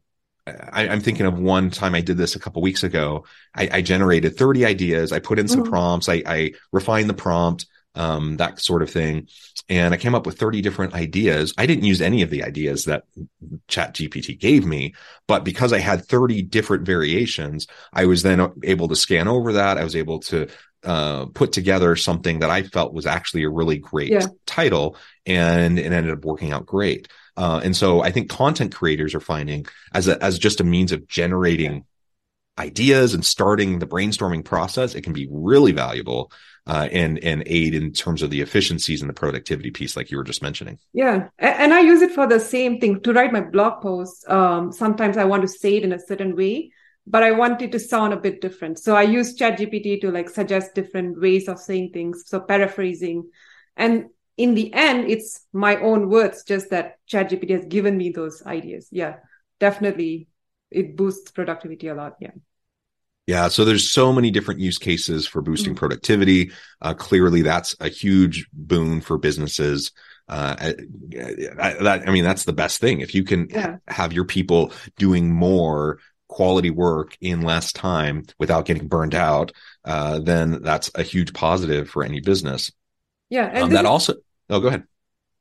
I, 0.48 0.86
am 0.86 1.02
thinking 1.02 1.26
of 1.26 1.38
one 1.38 1.72
time 1.72 1.94
I 1.94 2.02
did 2.02 2.16
this 2.16 2.38
a 2.38 2.40
couple 2.40 2.62
weeks 2.62 2.84
ago. 2.84 3.26
I, 3.54 3.70
I 3.70 3.82
generated 3.82 4.38
30 4.38 4.66
ideas. 4.66 5.12
I 5.12 5.20
put 5.20 5.40
in 5.40 5.50
some 5.50 5.64
mm-hmm. 5.64 5.72
prompts. 5.72 6.08
I, 6.08 6.24
I 6.26 6.52
refined 6.72 7.10
the 7.10 7.14
prompt 7.14 7.66
um, 7.96 8.38
that 8.38 8.60
sort 8.60 8.82
of 8.82 8.90
thing. 8.90 9.28
And 9.68 9.94
I 9.94 9.98
came 9.98 10.14
up 10.14 10.26
with 10.26 10.38
30 10.38 10.62
different 10.62 10.94
ideas. 10.94 11.54
I 11.58 11.66
didn't 11.66 11.86
use 11.86 12.02
any 12.02 12.22
of 12.22 12.30
the 12.30 12.44
ideas 12.44 12.86
that 12.86 13.04
Chat 13.68 13.96
GPT 13.96 14.40
gave 14.40 14.66
me, 14.66 14.94
but 15.28 15.44
because 15.44 15.74
I 15.74 15.80
had 15.80 16.06
30 16.06 16.44
different 16.44 16.86
variations, 16.86 17.68
I 17.92 18.06
was 18.06 18.22
then 18.22 18.52
able 18.64 18.88
to 18.90 18.96
scan 18.96 19.28
over 19.28 19.54
that. 19.54 19.78
I 19.78 19.84
was 19.84 19.96
able 19.96 20.20
to 20.20 20.48
uh, 20.84 21.26
put 21.28 21.52
together 21.52 21.96
something 21.96 22.40
that 22.40 22.52
I 22.52 22.64
felt 22.64 22.94
was 22.94 23.08
actually 23.08 23.44
a 23.44 23.50
really 23.50 23.80
great 23.80 24.12
yeah. 24.12 24.28
title 24.46 24.98
and 25.26 25.80
it 25.80 25.92
ended 25.92 26.14
up 26.14 26.24
working 26.24 26.52
out 26.52 26.68
great. 26.68 27.08
Uh, 27.38 27.60
and 27.64 27.76
so 27.76 28.02
I 28.02 28.12
think 28.12 28.30
content 28.30 28.74
creators 28.74 29.16
are 29.16 29.20
finding 29.20 29.66
as 29.94 30.08
a, 30.08 30.24
as 30.24 30.38
just 30.38 30.62
a 30.62 30.64
means 30.64 30.92
of 30.92 31.08
generating 31.08 31.86
ideas 32.58 33.14
and 33.14 33.26
starting 33.26 33.80
the 33.80 33.88
brainstorming 33.88 34.46
process, 34.46 34.96
it 34.96 35.02
can 35.02 35.14
be 35.14 35.28
really 35.30 35.72
valuable 35.72 36.32
uh, 36.68 36.90
and 36.92 37.20
and 37.20 37.44
aid 37.46 37.76
in 37.76 37.92
terms 37.92 38.22
of 38.22 38.30
the 38.30 38.42
efficiencies 38.42 39.02
and 39.02 39.10
the 39.10 39.14
productivity 39.14 39.72
piece, 39.72 39.96
like 39.96 40.10
you 40.10 40.18
were 40.18 40.24
just 40.24 40.42
mentioning. 40.42 40.80
Yeah, 40.94 41.30
and 41.38 41.74
I 41.74 41.82
use 41.82 42.02
it 42.02 42.12
for 42.12 42.28
the 42.28 42.40
same 42.40 42.80
thing 42.80 43.02
to 43.02 43.14
write 43.14 43.32
my 43.32 43.42
blog 43.42 43.82
posts. 43.82 44.28
Um, 44.28 44.72
sometimes 44.72 45.18
I 45.18 45.26
want 45.26 45.44
to 45.44 45.48
say 45.48 45.78
it 45.78 45.84
in 45.84 45.94
a 45.94 46.00
certain 46.00 46.36
way, 46.36 46.72
but 47.06 47.22
I 47.22 47.32
want 47.32 47.62
it 47.62 47.72
to 47.74 47.80
sound 47.80 48.14
a 48.14 48.18
bit 48.18 48.42
different. 48.42 48.80
So 48.80 48.96
I 48.96 49.04
use 49.04 49.38
ChatGPT 49.38 50.02
to 50.02 50.12
like 50.12 50.30
suggest 50.30 50.74
different 50.74 51.22
ways 51.22 51.48
of 51.48 51.60
saying 51.60 51.92
things. 51.94 52.24
So 52.26 52.40
paraphrasing, 52.40 53.30
and 53.78 54.06
in 54.38 54.56
the 54.56 54.74
end, 54.74 55.10
it's 55.10 55.46
my 55.54 55.78
own 55.78 56.10
words, 56.10 56.44
just 56.44 56.72
that 56.72 56.98
ChatGPT 57.08 57.52
has 57.52 57.66
given 57.66 57.96
me 57.96 58.10
those 58.10 58.44
ideas. 58.44 58.88
Yeah, 58.92 59.18
definitely, 59.60 60.30
it 60.72 60.98
boosts 60.98 61.30
productivity 61.32 61.90
a 61.90 61.96
lot. 61.96 62.16
Yeah. 62.20 62.32
Yeah, 63.28 63.48
so 63.48 63.66
there's 63.66 63.90
so 63.90 64.14
many 64.14 64.30
different 64.30 64.60
use 64.60 64.78
cases 64.78 65.26
for 65.26 65.42
boosting 65.42 65.72
mm-hmm. 65.74 65.80
productivity. 65.80 66.52
Uh, 66.82 66.94
clearly, 66.94 67.42
that's 67.42 67.76
a 67.80 67.90
huge 67.90 68.48
boon 68.54 69.02
for 69.02 69.18
businesses. 69.18 69.92
Uh, 70.28 70.56
I, 70.60 70.74
that, 71.82 72.04
I 72.08 72.12
mean, 72.12 72.24
that's 72.24 72.46
the 72.46 72.54
best 72.54 72.80
thing. 72.80 73.02
If 73.02 73.16
you 73.16 73.24
can 73.24 73.48
yeah. 73.50 73.78
have 73.88 74.14
your 74.14 74.26
people 74.26 74.74
doing 74.98 75.32
more 75.32 76.00
quality 76.28 76.70
work 76.70 77.18
in 77.20 77.42
less 77.42 77.72
time 77.72 78.26
without 78.38 78.66
getting 78.66 78.88
burned 78.88 79.16
out, 79.16 79.52
uh, 79.86 80.20
then 80.20 80.62
that's 80.62 80.92
a 80.94 81.04
huge 81.04 81.34
positive 81.34 81.90
for 81.90 82.04
any 82.04 82.20
business. 82.20 82.72
Yeah, 83.30 83.50
and 83.52 83.66
um, 83.66 83.70
that 83.72 83.86
is, 83.86 83.90
also. 83.90 84.14
Oh, 84.52 84.60
go 84.60 84.68
ahead. 84.68 84.84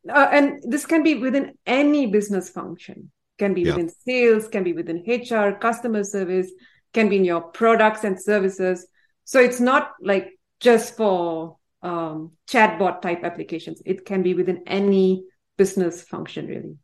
Uh, 0.08 0.28
and 0.30 0.62
this 0.62 0.86
can 0.86 1.02
be 1.02 1.16
within 1.16 1.52
any 1.66 2.06
business 2.06 2.48
function. 2.48 3.10
Can 3.38 3.52
be 3.52 3.62
yeah. 3.62 3.72
within 3.72 3.90
sales, 4.06 4.48
can 4.48 4.64
be 4.64 4.72
within 4.72 5.04
HR, 5.06 5.52
customer 5.52 6.04
service 6.04 6.50
can 6.94 7.08
be 7.08 7.16
in 7.16 7.24
your 7.24 7.42
products 7.42 8.04
and 8.04 8.20
services. 8.20 8.86
So 9.24 9.40
it's 9.40 9.60
not 9.60 9.92
like 10.00 10.38
just 10.60 10.96
for 10.96 11.58
um, 11.82 12.32
chatbot 12.48 13.02
type 13.02 13.24
applications. 13.24 13.82
It 13.84 14.06
can 14.06 14.22
be 14.22 14.34
within 14.34 14.62
any 14.66 15.24
business 15.58 16.02
function, 16.02 16.46
really. 16.46 16.76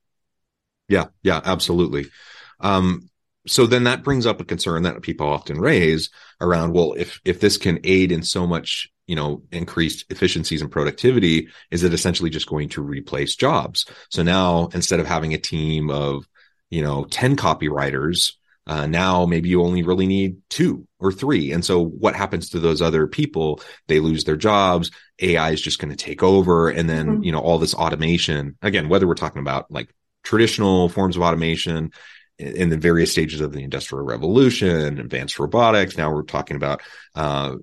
Yeah, 0.89 1.07
yeah, 1.23 1.41
absolutely. 1.45 2.07
Um, 2.59 3.09
so 3.47 3.67
then 3.67 3.85
that 3.85 4.03
brings 4.03 4.27
up 4.27 4.41
a 4.41 4.45
concern 4.45 4.83
that 4.83 5.01
people 5.03 5.27
often 5.27 5.59
raise 5.59 6.11
around, 6.41 6.75
well, 6.75 6.95
if 6.97 7.21
if 7.25 7.41
this 7.41 7.57
can 7.57 7.81
aid 7.85 8.13
in 8.13 8.23
so 8.23 8.47
much, 8.47 8.91
you 9.07 9.17
know, 9.17 9.45
increased 9.51 10.05
efficiencies 10.11 10.61
and 10.61 10.71
productivity, 10.71 11.49
is 11.71 11.83
it 11.83 11.95
essentially 11.95 12.29
just 12.29 12.49
going 12.49 12.69
to 12.71 12.83
replace 12.83 13.37
jobs? 13.37 13.87
So 14.11 14.23
now 14.23 14.69
instead 14.75 15.01
of 15.01 15.07
having 15.07 15.33
a 15.33 15.39
team 15.39 15.91
of, 15.91 16.29
you 16.69 16.83
know, 16.83 17.05
10 17.05 17.37
copywriters 17.37 18.33
uh, 18.71 18.87
now 18.87 19.27
maybe 19.27 19.49
you 19.49 19.65
only 19.65 19.83
really 19.83 20.07
need 20.07 20.37
two 20.49 20.87
or 21.01 21.11
three. 21.11 21.51
And 21.51 21.65
so 21.65 21.85
what 21.85 22.15
happens 22.15 22.51
to 22.51 22.61
those 22.61 22.81
other 22.81 23.09
people? 23.09 23.61
They 23.89 23.99
lose 23.99 24.23
their 24.23 24.37
jobs. 24.37 24.93
AI 25.19 25.51
is 25.51 25.61
just 25.61 25.81
going 25.81 25.91
to 25.91 25.97
take 25.97 26.23
over. 26.23 26.69
And 26.69 26.89
then, 26.89 27.07
mm-hmm. 27.07 27.23
you 27.25 27.33
know, 27.33 27.41
all 27.41 27.59
this 27.59 27.75
automation, 27.75 28.57
again, 28.63 28.89
whether 28.89 29.09
we're 29.09 29.15
talking 29.15 29.41
about 29.41 29.73
like 29.73 29.93
traditional 30.23 30.89
forms 30.89 31.17
of 31.17 31.23
automation 31.23 31.91
in 32.39 32.69
the 32.69 32.77
various 32.77 33.11
stages 33.11 33.41
of 33.41 33.53
the 33.53 33.65
industrial 33.65 34.05
revolution, 34.05 35.01
advanced 35.01 35.41
robotics. 35.41 35.99
Now 35.99 36.15
we're 36.15 36.23
talking 36.23 36.57
about, 36.57 36.81
uh, 37.17 37.57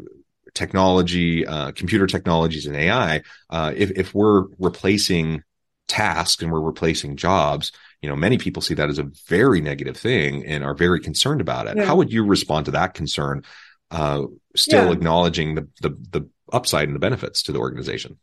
technology, 0.54 1.48
uh, 1.48 1.72
computer 1.72 2.08
technologies 2.08 2.66
and 2.66 2.76
AI. 2.76 3.22
Uh, 3.50 3.72
if, 3.78 3.92
if 3.92 4.14
we're 4.14 4.48
replacing 4.60 5.44
tasks 5.88 6.44
and 6.44 6.52
we're 6.52 6.60
replacing 6.60 7.16
jobs, 7.16 7.72
you 8.02 8.10
know, 8.10 8.16
many 8.16 8.38
people 8.38 8.62
see 8.62 8.76
that 8.76 8.90
as 8.90 9.00
a 9.00 9.10
very 9.28 9.62
negative 9.62 9.98
thing 9.98 10.46
and 10.46 10.64
are 10.64 10.76
very 10.76 11.00
concerned 11.00 11.42
about 11.42 11.68
it. 11.68 11.78
Yeah. 11.78 11.86
How 11.86 11.96
would 11.96 12.12
you 12.12 12.26
respond 12.26 12.66
to 12.66 12.72
that 12.72 12.94
concern? 12.94 13.44
Uh, 13.90 14.24
still 14.56 14.88
yeah. 14.88 14.92
acknowledging 14.92 15.56
the, 15.56 15.68
the 15.82 15.90
the 16.12 16.30
upside 16.52 16.88
and 16.88 16.96
the 16.96 17.00
benefits 17.00 17.44
to 17.44 17.52
the 17.52 17.60
organization. 17.60 18.20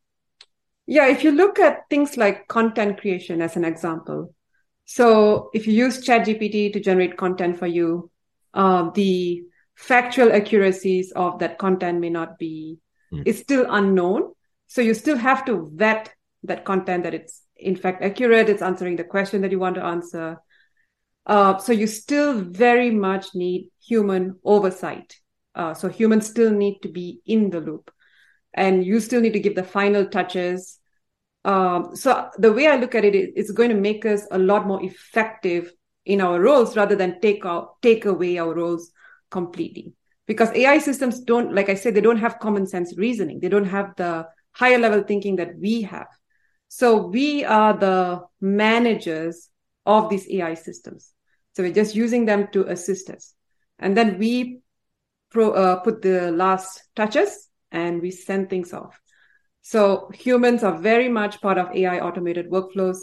Yeah, 0.87 1.09
if 1.09 1.25
you 1.25 1.33
look 1.33 1.59
at 1.59 1.88
things 1.88 2.16
like 2.16 2.47
content 2.49 3.00
creation 3.00 3.40
as 3.40 3.57
an 3.57 3.64
example, 3.64 4.35
so 4.85 5.50
if 5.54 5.66
you 5.66 5.73
use 5.73 6.07
ChatGPT 6.07 6.73
to 6.75 6.81
generate 6.81 7.16
content 7.16 7.59
for 7.59 7.66
you, 7.66 8.11
uh, 8.53 8.90
the 8.90 9.44
factual 9.75 10.31
accuracies 10.33 11.11
of 11.12 11.38
that 11.38 11.59
content 11.59 12.01
may 12.01 12.11
not 12.11 12.38
be 12.38 12.79
mm. 13.12 13.22
it's 13.27 13.40
still 13.40 13.66
unknown. 13.68 14.33
So 14.66 14.83
you 14.83 14.94
still 14.94 15.16
have 15.16 15.44
to 15.46 15.70
vet 15.72 16.12
that 16.44 16.64
content 16.64 17.05
that 17.05 17.14
it's 17.14 17.40
in 17.57 17.77
fact 17.77 18.03
accurate. 18.03 18.49
It's 18.49 18.62
answering 18.62 18.97
the 18.97 19.05
question 19.05 19.43
that 19.43 19.51
you 19.51 19.59
want 19.59 19.77
to 19.77 19.85
answer. 19.85 20.38
Uh, 21.27 21.59
so 21.59 21.73
you 21.73 21.87
still 21.87 22.40
very 22.40 22.90
much 22.90 23.35
need 23.35 23.71
human 23.83 24.38
oversight. 24.45 25.17
Uh, 25.55 25.73
so 25.73 25.88
humans 25.88 26.27
still 26.27 26.51
need 26.51 26.81
to 26.83 26.88
be 26.88 27.21
in 27.27 27.51
the 27.51 27.61
loop. 27.61 27.90
And 28.53 28.85
you 28.85 29.01
still 29.01 29.21
need 29.21 29.33
to 29.33 29.40
give 29.40 29.55
the 29.55 29.64
final 29.64 30.07
touches. 30.07 30.79
Um, 31.45 31.95
so 31.95 32.31
the 32.38 32.53
way 32.53 32.69
i 32.69 32.77
look 32.77 32.95
at 32.95 33.05
it 33.05 33.14
it's 33.14 33.51
going 33.51 33.69
to 33.69 33.77
make 33.77 34.07
us 34.07 34.27
a 34.31 34.38
lot 34.38 34.67
more 34.67 34.83
effective 34.83 35.71
in 36.07 36.23
our 36.23 36.40
roles 36.40 36.75
rather 36.75 36.97
than 36.97 37.21
take 37.21 37.45
out 37.45 37.83
take 37.83 38.07
away 38.07 38.38
our 38.38 38.55
roles 38.55 38.90
completely. 39.31 39.93
Because 40.27 40.51
ai 40.53 40.79
systems 40.79 41.21
don't 41.21 41.55
like 41.55 41.69
i 41.69 41.75
said 41.75 41.95
they 41.95 42.01
don't 42.01 42.17
have 42.17 42.38
common 42.38 42.67
sense 42.67 42.97
reasoning. 42.97 43.40
They 43.40 43.51
don't 43.51 43.67
have 43.67 43.95
the 43.97 44.27
higher 44.53 44.79
level 44.79 45.03
thinking 45.03 45.37
that 45.37 45.59
we 45.59 45.83
have 45.83 46.07
so 46.76 47.06
we 47.06 47.44
are 47.44 47.72
the 47.72 48.22
managers 48.40 49.48
of 49.87 50.10
these 50.10 50.28
AI 50.28 50.54
systems. 50.54 51.12
So 51.52 51.62
we're 51.62 51.72
just 51.72 51.94
using 51.94 52.24
them 52.24 52.48
to 52.48 52.66
assist 52.66 53.10
us. 53.10 53.32
And 53.78 53.96
then 53.96 54.18
we 54.18 54.58
pro, 55.30 55.52
uh, 55.52 55.76
put 55.76 56.02
the 56.02 56.32
last 56.32 56.82
touches 56.96 57.48
and 57.70 58.02
we 58.02 58.10
send 58.10 58.50
things 58.50 58.72
off. 58.72 59.00
So 59.62 60.10
humans 60.12 60.64
are 60.64 60.76
very 60.76 61.08
much 61.08 61.40
part 61.40 61.58
of 61.58 61.70
AI 61.72 62.00
automated 62.00 62.50
workflows. 62.50 62.98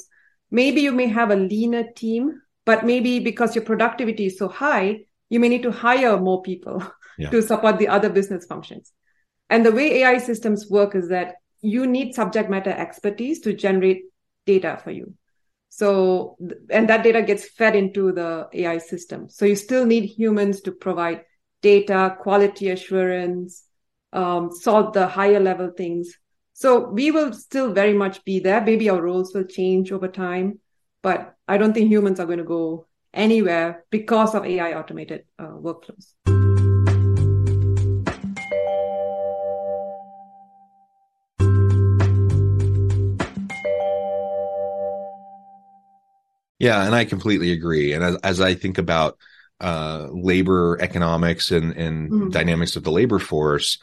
Maybe 0.52 0.82
you 0.82 0.92
may 0.92 1.08
have 1.08 1.32
a 1.32 1.38
leaner 1.38 1.94
team, 1.96 2.42
but 2.66 2.86
maybe 2.86 3.22
because 3.22 3.56
your 3.56 3.64
productivity 3.64 4.26
is 4.26 4.38
so 4.38 4.50
high, 4.50 5.06
you 5.30 5.40
may 5.40 5.48
need 5.48 5.64
to 5.64 5.72
hire 5.72 6.20
more 6.20 6.42
people 6.42 6.84
yeah. 7.18 7.30
to 7.32 7.42
support 7.42 7.80
the 7.80 7.88
other 7.88 8.10
business 8.10 8.46
functions. 8.46 8.92
And 9.50 9.66
the 9.66 9.72
way 9.72 10.02
AI 10.02 10.18
systems 10.18 10.70
work 10.70 10.94
is 10.94 11.08
that 11.08 11.36
you 11.62 11.86
need 11.86 12.16
subject 12.16 12.50
matter 12.50 12.72
expertise 12.72 13.40
to 13.42 13.54
generate 13.54 14.04
data 14.46 14.80
for 14.84 14.92
you. 14.92 15.14
So, 15.70 16.38
and 16.70 16.90
that 16.90 17.04
data 17.04 17.22
gets 17.22 17.48
fed 17.48 17.76
into 17.76 18.12
the 18.12 18.50
AI 18.54 18.78
system. 18.80 19.30
So 19.30 19.46
you 19.46 19.56
still 19.56 19.86
need 19.86 20.06
humans 20.06 20.62
to 20.62 20.72
provide 20.72 21.24
data, 21.62 22.18
quality 22.20 22.70
assurance, 22.70 23.64
um, 24.12 24.52
solve 24.52 24.94
the 24.94 25.08
higher 25.08 25.40
level 25.40 25.72
things. 25.76 26.14
So 26.54 26.90
we 26.90 27.12
will 27.12 27.32
still 27.34 27.72
very 27.74 27.94
much 27.94 28.24
be 28.26 28.40
there. 28.40 28.62
Maybe 28.62 28.90
our 28.90 29.02
roles 29.02 29.34
will 29.34 29.46
change 29.46 29.92
over 29.92 30.08
time, 30.08 30.60
but 31.02 31.36
I 31.48 31.58
don't 31.58 31.74
think 31.74 31.90
humans 31.90 32.20
are 32.20 32.26
going 32.26 32.40
to 32.40 32.44
go 32.44 32.88
anywhere 33.14 33.86
because 33.90 34.36
of 34.36 34.46
AI 34.46 34.74
automated 34.74 35.26
uh, 35.40 35.48
workflows. 35.48 36.41
Yeah, 46.62 46.86
and 46.86 46.96
I 46.96 47.06
completely 47.06 47.52
agree. 47.52 47.94
And 47.94 48.04
as, 48.04 48.16
as 48.18 48.42
I 48.42 48.54
think 48.54 48.78
about 48.78 49.18
uh, 49.60 50.08
labor 50.12 50.78
economics 50.82 51.52
and, 51.52 51.74
and 51.74 52.12
mm-hmm. 52.12 52.30
dynamics 52.30 52.76
of 52.76 52.84
the 52.84 52.92
labor 52.92 53.20
force, 53.20 53.78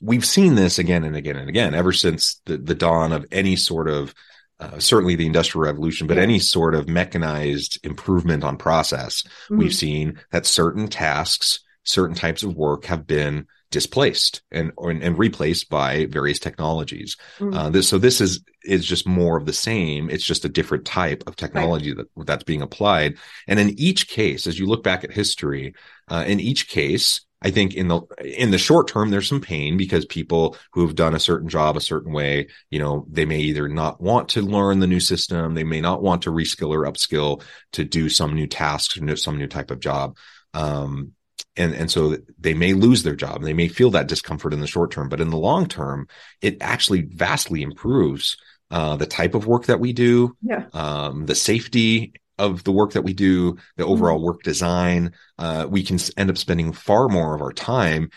we've 0.00 0.24
seen 0.24 0.54
this 0.54 0.78
again 0.78 1.04
and 1.04 1.16
again 1.16 1.36
and 1.36 1.48
again 1.48 1.74
ever 1.74 1.92
since 1.92 2.40
the, 2.46 2.56
the 2.56 2.74
dawn 2.74 3.12
of 3.12 3.26
any 3.32 3.56
sort 3.56 3.88
of 3.88 4.14
uh, 4.60 4.78
certainly 4.78 5.14
the 5.14 5.26
industrial 5.26 5.64
revolution, 5.64 6.06
but 6.06 6.16
yeah. 6.16 6.22
any 6.24 6.38
sort 6.38 6.74
of 6.74 6.88
mechanized 6.88 7.78
improvement 7.84 8.42
on 8.42 8.56
process. 8.56 9.22
Mm-hmm. 9.22 9.58
We've 9.58 9.74
seen 9.74 10.20
that 10.32 10.46
certain 10.46 10.88
tasks, 10.88 11.60
certain 11.84 12.16
types 12.16 12.42
of 12.42 12.56
work 12.56 12.86
have 12.86 13.06
been 13.06 13.46
displaced 13.70 14.42
and 14.50 14.72
or, 14.76 14.90
and 14.90 15.18
replaced 15.18 15.68
by 15.68 16.06
various 16.06 16.38
technologies. 16.38 17.16
Mm-hmm. 17.38 17.54
Uh, 17.54 17.70
this, 17.70 17.88
so 17.88 17.98
this 17.98 18.20
is 18.20 18.40
is 18.64 18.84
just 18.84 19.06
more 19.06 19.36
of 19.36 19.46
the 19.46 19.52
same. 19.52 20.10
It's 20.10 20.24
just 20.24 20.44
a 20.44 20.48
different 20.48 20.84
type 20.84 21.22
of 21.26 21.36
technology 21.36 21.92
right. 21.94 22.06
that 22.16 22.26
that's 22.26 22.44
being 22.44 22.62
applied. 22.62 23.16
And 23.46 23.58
in 23.60 23.78
each 23.78 24.08
case, 24.08 24.46
as 24.46 24.58
you 24.58 24.66
look 24.66 24.82
back 24.82 25.04
at 25.04 25.12
history, 25.12 25.74
uh, 26.08 26.24
in 26.26 26.40
each 26.40 26.68
case, 26.68 27.20
I 27.40 27.50
think 27.50 27.74
in 27.74 27.88
the 27.88 28.00
in 28.24 28.50
the 28.50 28.58
short 28.58 28.88
term, 28.88 29.10
there's 29.10 29.28
some 29.28 29.40
pain 29.40 29.76
because 29.76 30.04
people 30.06 30.56
who 30.72 30.84
have 30.86 30.96
done 30.96 31.14
a 31.14 31.20
certain 31.20 31.48
job 31.48 31.76
a 31.76 31.80
certain 31.80 32.12
way, 32.12 32.48
you 32.70 32.78
know, 32.78 33.06
they 33.08 33.24
may 33.24 33.38
either 33.38 33.68
not 33.68 34.00
want 34.00 34.30
to 34.30 34.42
learn 34.42 34.80
the 34.80 34.86
new 34.86 35.00
system, 35.00 35.54
they 35.54 35.64
may 35.64 35.80
not 35.80 36.02
want 36.02 36.22
to 36.22 36.30
reskill 36.30 36.70
or 36.70 36.90
upskill 36.90 37.42
to 37.72 37.84
do 37.84 38.08
some 38.08 38.34
new 38.34 38.46
tasks 38.46 38.98
or 38.98 39.16
some 39.16 39.38
new 39.38 39.46
type 39.46 39.70
of 39.70 39.78
job. 39.78 40.16
Um, 40.54 41.12
and 41.56 41.74
and 41.74 41.90
so 41.90 42.16
they 42.38 42.54
may 42.54 42.72
lose 42.72 43.02
their 43.02 43.16
job 43.16 43.42
they 43.42 43.54
may 43.54 43.68
feel 43.68 43.90
that 43.90 44.08
discomfort 44.08 44.52
in 44.52 44.60
the 44.60 44.66
short 44.66 44.90
term 44.90 45.08
but 45.08 45.20
in 45.20 45.30
the 45.30 45.36
long 45.36 45.66
term 45.66 46.06
it 46.40 46.56
actually 46.60 47.02
vastly 47.02 47.62
improves 47.62 48.36
uh, 48.70 48.96
the 48.96 49.06
type 49.06 49.34
of 49.34 49.46
work 49.46 49.66
that 49.66 49.80
we 49.80 49.92
do 49.92 50.36
yeah. 50.42 50.66
um, 50.72 51.26
the 51.26 51.34
safety 51.34 52.12
of 52.38 52.62
the 52.64 52.72
work 52.72 52.92
that 52.92 53.02
we 53.02 53.14
do 53.14 53.52
the 53.76 53.82
mm-hmm. 53.82 53.92
overall 53.92 54.22
work 54.22 54.42
design 54.42 55.12
uh, 55.38 55.66
we 55.68 55.82
can 55.82 55.98
end 56.16 56.30
up 56.30 56.38
spending 56.38 56.72
far 56.72 57.08
more 57.08 57.34
of 57.34 57.42
our 57.42 57.52
time 57.52 58.10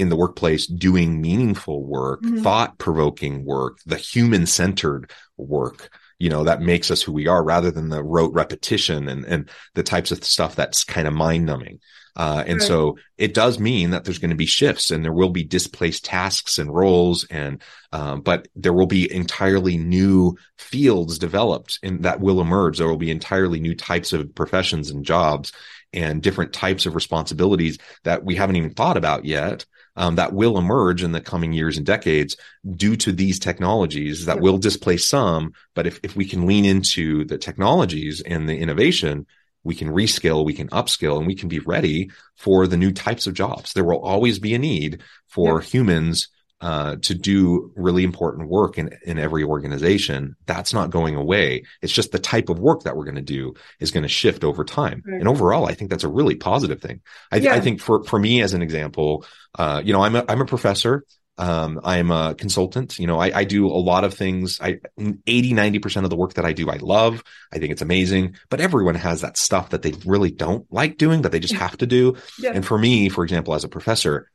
in 0.00 0.08
the 0.08 0.16
workplace 0.16 0.66
doing 0.66 1.20
meaningful 1.20 1.84
work, 1.84 2.22
mm-hmm. 2.22 2.42
thought 2.42 2.78
provoking 2.78 3.44
work, 3.44 3.78
the 3.84 3.98
human 3.98 4.46
centered 4.46 5.10
work, 5.36 5.94
you 6.20 6.28
know, 6.28 6.44
that 6.44 6.60
makes 6.60 6.90
us 6.90 7.02
who 7.02 7.12
we 7.12 7.26
are 7.26 7.42
rather 7.42 7.70
than 7.70 7.88
the 7.88 8.04
rote 8.04 8.32
repetition 8.34 9.08
and, 9.08 9.24
and 9.24 9.50
the 9.74 9.82
types 9.82 10.12
of 10.12 10.22
stuff 10.22 10.54
that's 10.54 10.84
kind 10.84 11.08
of 11.08 11.14
mind 11.14 11.46
numbing. 11.46 11.80
Uh, 12.14 12.44
and 12.46 12.58
right. 12.58 12.68
so 12.68 12.98
it 13.16 13.32
does 13.32 13.58
mean 13.58 13.90
that 13.90 14.04
there's 14.04 14.18
going 14.18 14.30
to 14.30 14.36
be 14.36 14.44
shifts 14.44 14.90
and 14.90 15.02
there 15.02 15.12
will 15.12 15.30
be 15.30 15.44
displaced 15.44 16.04
tasks 16.04 16.58
and 16.58 16.74
roles 16.74 17.24
and, 17.30 17.62
um, 17.92 18.20
but 18.20 18.48
there 18.54 18.74
will 18.74 18.86
be 18.86 19.10
entirely 19.10 19.78
new 19.78 20.36
fields 20.58 21.18
developed 21.18 21.78
and 21.82 22.02
that 22.02 22.20
will 22.20 22.40
emerge. 22.40 22.76
There 22.76 22.88
will 22.88 22.98
be 22.98 23.10
entirely 23.10 23.58
new 23.58 23.74
types 23.74 24.12
of 24.12 24.34
professions 24.34 24.90
and 24.90 25.04
jobs 25.04 25.52
and 25.92 26.22
different 26.22 26.52
types 26.52 26.84
of 26.84 26.94
responsibilities 26.94 27.78
that 28.04 28.24
we 28.24 28.34
haven't 28.34 28.56
even 28.56 28.74
thought 28.74 28.98
about 28.98 29.24
yet. 29.24 29.64
Um, 29.96 30.14
that 30.14 30.32
will 30.32 30.56
emerge 30.56 31.02
in 31.02 31.12
the 31.12 31.20
coming 31.20 31.52
years 31.52 31.76
and 31.76 31.84
decades 31.84 32.36
due 32.76 32.96
to 32.96 33.12
these 33.12 33.38
technologies 33.38 34.26
that 34.26 34.40
will 34.40 34.56
displace 34.56 35.06
some. 35.06 35.52
But 35.74 35.86
if, 35.86 35.98
if 36.04 36.14
we 36.14 36.24
can 36.24 36.46
lean 36.46 36.64
into 36.64 37.24
the 37.24 37.36
technologies 37.36 38.22
and 38.24 38.48
the 38.48 38.56
innovation, 38.56 39.26
we 39.64 39.74
can 39.74 39.88
reskill, 39.88 40.44
we 40.44 40.54
can 40.54 40.68
upskill, 40.68 41.18
and 41.18 41.26
we 41.26 41.34
can 41.34 41.48
be 41.48 41.58
ready 41.58 42.10
for 42.36 42.66
the 42.66 42.76
new 42.76 42.92
types 42.92 43.26
of 43.26 43.34
jobs. 43.34 43.72
There 43.72 43.84
will 43.84 44.00
always 44.00 44.38
be 44.38 44.54
a 44.54 44.58
need 44.58 45.02
for 45.26 45.60
yeah. 45.60 45.68
humans 45.68 46.28
uh, 46.60 46.96
to 47.02 47.14
do 47.14 47.72
really 47.74 48.04
important 48.04 48.48
work 48.48 48.76
in, 48.76 48.90
in 49.04 49.18
every 49.18 49.42
organization. 49.42 50.36
That's 50.46 50.74
not 50.74 50.90
going 50.90 51.14
away. 51.14 51.64
It's 51.80 51.92
just 51.92 52.12
the 52.12 52.18
type 52.18 52.48
of 52.48 52.58
work 52.58 52.82
that 52.82 52.96
we're 52.96 53.04
going 53.04 53.14
to 53.14 53.22
do 53.22 53.54
is 53.78 53.90
going 53.90 54.02
to 54.02 54.08
shift 54.08 54.44
over 54.44 54.64
time. 54.64 55.02
Right. 55.06 55.20
And 55.20 55.28
overall, 55.28 55.66
I 55.66 55.74
think 55.74 55.90
that's 55.90 56.04
a 56.04 56.08
really 56.08 56.34
positive 56.34 56.80
thing. 56.80 57.00
I, 57.32 57.36
yeah. 57.36 57.54
I 57.54 57.60
think 57.60 57.80
for, 57.80 58.04
for 58.04 58.18
me, 58.18 58.42
as 58.42 58.52
an 58.52 58.62
example, 58.62 59.24
uh, 59.58 59.80
you 59.84 59.92
know, 59.92 60.02
I'm 60.02 60.16
a, 60.16 60.24
I'm 60.28 60.40
a 60.40 60.46
professor. 60.46 61.04
Um, 61.38 61.80
I'm 61.82 62.10
a 62.10 62.34
consultant. 62.34 62.98
You 62.98 63.06
know, 63.06 63.18
I, 63.18 63.38
I, 63.38 63.44
do 63.44 63.66
a 63.66 63.72
lot 63.72 64.04
of 64.04 64.12
things. 64.12 64.60
I 64.60 64.80
80, 65.26 65.54
90% 65.54 66.04
of 66.04 66.10
the 66.10 66.16
work 66.16 66.34
that 66.34 66.44
I 66.44 66.52
do, 66.52 66.68
I 66.68 66.76
love. 66.76 67.24
I 67.50 67.58
think 67.58 67.72
it's 67.72 67.80
amazing, 67.80 68.34
but 68.50 68.60
everyone 68.60 68.96
has 68.96 69.22
that 69.22 69.38
stuff 69.38 69.70
that 69.70 69.80
they 69.80 69.92
really 70.04 70.30
don't 70.30 70.70
like 70.70 70.98
doing 70.98 71.22
that 71.22 71.32
they 71.32 71.40
just 71.40 71.54
have 71.64 71.78
to 71.78 71.86
do. 71.86 72.16
Yeah. 72.38 72.52
And 72.52 72.66
for 72.66 72.76
me, 72.76 73.08
for 73.08 73.24
example, 73.24 73.54
as 73.54 73.64
a 73.64 73.68
professor, 73.68 74.30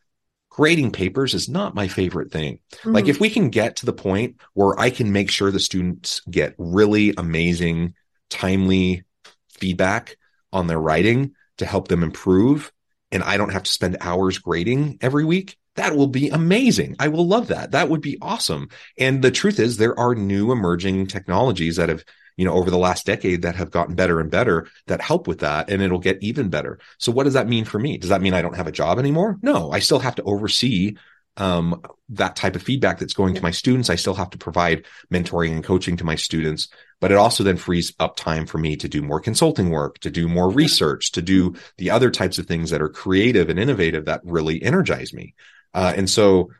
grading 0.56 0.90
papers 0.90 1.34
is 1.34 1.50
not 1.50 1.76
my 1.76 1.86
favorite 1.86 2.32
thing. 2.32 2.60
Mm-hmm. 2.76 2.94
Like 2.94 3.10
if 3.10 3.20
we 3.20 3.30
can 3.30 3.50
get 3.50 3.76
to 3.78 3.86
the 3.86 3.92
point 3.92 4.38
where 4.54 4.80
I 4.80 4.90
can 4.90 5.12
make 5.12 5.30
sure 5.30 5.52
the 5.52 5.60
students 5.60 6.22
get 6.32 6.56
really 6.58 7.14
amazing, 7.18 7.94
timely 8.30 9.04
feedback 9.50 10.16
on 10.54 10.68
their 10.68 10.80
writing 10.80 11.34
to 11.58 11.66
help 11.66 11.90
them 11.90 12.04
improve, 12.04 12.72
and 13.12 13.22
I 13.22 13.36
don't 13.36 13.52
have 13.52 13.64
to 13.64 13.72
spend 13.72 13.98
hours 14.00 14.38
grading 14.38 15.00
every 15.02 15.26
week, 15.26 15.58
that 15.76 15.98
will 15.98 16.08
be 16.08 16.30
amazing. 16.30 16.96
I 17.00 17.10
will 17.10 17.28
love 17.28 17.50
that. 17.50 17.72
That 17.72 17.90
would 17.90 18.02
be 18.02 18.18
awesome. 18.22 18.70
And 18.98 19.22
the 19.22 19.32
truth 19.32 19.60
is, 19.60 19.76
there 19.76 20.00
are 20.00 20.16
new 20.16 20.54
emerging 20.54 21.08
technologies 21.08 21.76
that 21.76 21.90
have, 21.90 22.06
you 22.38 22.46
know, 22.46 22.54
over 22.54 22.70
the 22.70 22.78
last 22.78 23.06
decade 23.06 23.44
that 23.44 23.56
have 23.56 23.72
gotten 23.72 23.96
better 23.96 24.20
and 24.20 24.30
better 24.30 24.68
that 24.88 25.02
help 25.02 25.28
with 25.28 25.40
that. 25.40 25.70
And 25.70 25.82
it'll 25.82 26.00
get 26.00 26.22
even 26.22 26.50
better. 26.50 26.80
So 26.98 27.12
what 27.12 27.24
does 27.24 27.34
that 27.34 27.48
mean 27.48 27.66
for 27.66 27.80
me? 27.80 27.98
Does 27.98 28.10
that 28.10 28.22
mean 28.22 28.34
I 28.34 28.42
don't 28.42 28.56
have 28.56 28.68
a 28.68 28.72
job 28.72 29.00
anymore? 29.00 29.38
No, 29.42 29.72
I 29.72 29.80
still 29.80 30.00
have 30.00 30.16
to 30.16 30.24
oversee 30.24 30.96
um, 31.38 31.82
that 32.10 32.36
type 32.36 32.56
of 32.56 32.64
feedback 32.64 33.00
that's 33.00 33.14
going 33.14 33.36
to 33.36 33.42
my 33.42 33.52
students. 33.52 33.90
I 33.90 33.96
still 33.96 34.14
have 34.14 34.30
to 34.32 34.38
provide 34.38 34.86
mentoring 35.14 35.52
and 35.52 35.64
coaching 35.64 35.98
to 35.98 36.04
my 36.06 36.16
students, 36.16 36.70
but 37.02 37.12
it 37.12 37.18
also 37.18 37.44
then 37.44 37.58
frees 37.58 37.94
up 38.00 38.16
time 38.16 38.46
for 38.46 38.58
me 38.58 38.78
to 38.78 38.88
do 38.88 39.02
more 39.02 39.20
consulting 39.20 39.70
work, 39.70 40.00
to 40.00 40.10
do 40.10 40.28
more 40.28 40.50
research, 40.50 41.12
to 41.14 41.22
do 41.22 41.56
the 41.78 41.92
other 41.92 42.10
types 42.10 42.38
of 42.38 42.46
things 42.46 42.70
that 42.70 42.82
are 42.82 42.90
creative 42.90 43.50
and 43.50 43.60
innovative 43.60 44.06
that 44.06 44.22
really 44.24 44.62
energize 44.64 45.14
me. 45.14 45.34
Uh, 45.74 45.94
and 45.96 46.10
so 46.10 46.52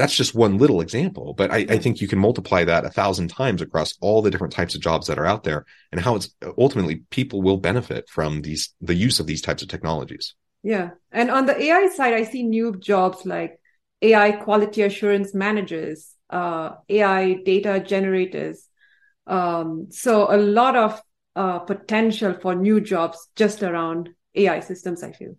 that's 0.00 0.16
just 0.16 0.34
one 0.34 0.56
little 0.56 0.80
example, 0.80 1.34
but 1.34 1.50
I, 1.50 1.58
I, 1.58 1.78
think 1.78 2.00
you 2.00 2.08
can 2.08 2.18
multiply 2.18 2.64
that 2.64 2.86
a 2.86 2.90
thousand 2.90 3.28
times 3.28 3.60
across 3.60 3.98
all 4.00 4.22
the 4.22 4.30
different 4.30 4.54
types 4.54 4.74
of 4.74 4.80
jobs 4.80 5.06
that 5.08 5.18
are 5.18 5.26
out 5.26 5.44
there 5.44 5.66
and 5.92 6.00
how 6.00 6.16
it's 6.16 6.34
ultimately 6.56 7.02
people 7.10 7.42
will 7.42 7.58
benefit 7.58 8.08
from 8.08 8.40
these, 8.40 8.72
the 8.80 8.94
use 8.94 9.20
of 9.20 9.26
these 9.26 9.42
types 9.42 9.62
of 9.62 9.68
technologies. 9.68 10.34
Yeah. 10.62 10.90
And 11.12 11.30
on 11.30 11.44
the 11.44 11.60
AI 11.62 11.88
side, 11.88 12.14
I 12.14 12.24
see 12.24 12.42
new 12.42 12.76
jobs 12.78 13.26
like 13.26 13.60
AI 14.00 14.32
quality 14.32 14.82
assurance 14.82 15.34
managers, 15.34 16.14
uh, 16.30 16.76
AI 16.88 17.34
data 17.44 17.84
generators. 17.86 18.66
Um, 19.26 19.88
so 19.90 20.34
a 20.34 20.38
lot 20.38 20.76
of 20.76 21.02
uh, 21.36 21.58
potential 21.58 22.34
for 22.40 22.54
new 22.54 22.80
jobs 22.80 23.28
just 23.36 23.62
around 23.62 24.08
AI 24.34 24.60
systems, 24.60 25.02
I 25.02 25.12
feel. 25.12 25.36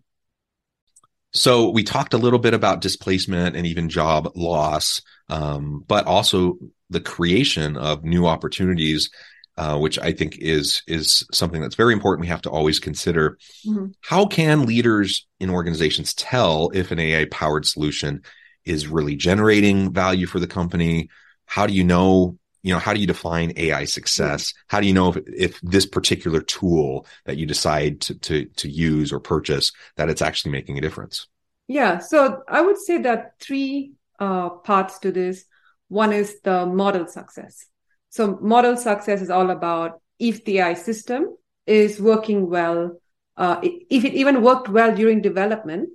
So 1.32 1.70
we 1.70 1.82
talked 1.82 2.14
a 2.14 2.18
little 2.18 2.38
bit 2.38 2.54
about 2.54 2.80
displacement 2.80 3.56
and 3.56 3.66
even 3.66 3.88
job 3.88 4.30
loss, 4.34 5.00
um, 5.28 5.84
but 5.86 6.06
also 6.06 6.58
the 6.90 7.00
creation 7.00 7.76
of 7.76 8.04
new 8.04 8.26
opportunities, 8.26 9.10
uh, 9.56 9.78
which 9.78 9.98
I 9.98 10.12
think 10.12 10.36
is 10.38 10.82
is 10.86 11.26
something 11.32 11.60
that's 11.60 11.74
very 11.74 11.94
important. 11.94 12.22
We 12.22 12.28
have 12.28 12.42
to 12.42 12.50
always 12.50 12.78
consider. 12.78 13.38
Mm-hmm. 13.66 13.86
How 14.02 14.26
can 14.26 14.66
leaders 14.66 15.26
in 15.40 15.48
organizations 15.48 16.12
tell 16.14 16.70
if 16.74 16.90
an 16.90 16.98
AI 16.98 17.26
powered 17.30 17.66
solution 17.66 18.22
is 18.64 18.86
really 18.86 19.16
generating 19.16 19.92
value 19.92 20.26
for 20.26 20.38
the 20.38 20.46
company? 20.46 21.08
How 21.46 21.66
do 21.66 21.72
you 21.72 21.84
know? 21.84 22.38
You 22.62 22.72
know, 22.72 22.78
how 22.78 22.94
do 22.94 23.00
you 23.00 23.06
define 23.06 23.52
AI 23.56 23.84
success? 23.84 24.54
How 24.68 24.80
do 24.80 24.86
you 24.86 24.94
know 24.94 25.08
if, 25.10 25.18
if 25.26 25.60
this 25.62 25.86
particular 25.86 26.40
tool 26.40 27.06
that 27.24 27.36
you 27.36 27.46
decide 27.46 28.00
to, 28.02 28.14
to, 28.14 28.44
to 28.44 28.68
use 28.68 29.12
or 29.12 29.20
purchase 29.20 29.72
that 29.96 30.08
it's 30.08 30.22
actually 30.22 30.52
making 30.52 30.78
a 30.78 30.80
difference? 30.80 31.26
Yeah, 31.66 31.98
so 31.98 32.42
I 32.48 32.60
would 32.60 32.78
say 32.78 32.98
that 32.98 33.32
three 33.40 33.92
uh, 34.18 34.50
parts 34.50 34.98
to 35.00 35.10
this. 35.10 35.44
One 35.88 36.12
is 36.12 36.40
the 36.42 36.66
model 36.66 37.06
success. 37.06 37.66
So 38.10 38.38
model 38.40 38.76
success 38.76 39.20
is 39.20 39.30
all 39.30 39.50
about 39.50 40.00
if 40.18 40.44
the 40.44 40.60
AI 40.60 40.74
system 40.74 41.36
is 41.66 42.00
working 42.00 42.48
well, 42.48 43.00
uh, 43.36 43.60
if 43.62 44.04
it 44.04 44.14
even 44.14 44.42
worked 44.42 44.68
well 44.68 44.94
during 44.94 45.20
development, 45.20 45.88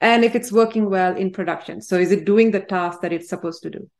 and 0.00 0.24
if 0.24 0.34
it's 0.34 0.50
working 0.50 0.88
well 0.90 1.16
in 1.16 1.30
production. 1.30 1.80
So 1.82 1.96
is 1.96 2.10
it 2.10 2.24
doing 2.24 2.50
the 2.50 2.60
task 2.60 3.00
that 3.02 3.12
it's 3.12 3.28
supposed 3.28 3.62
to 3.62 3.70
do? 3.70 3.90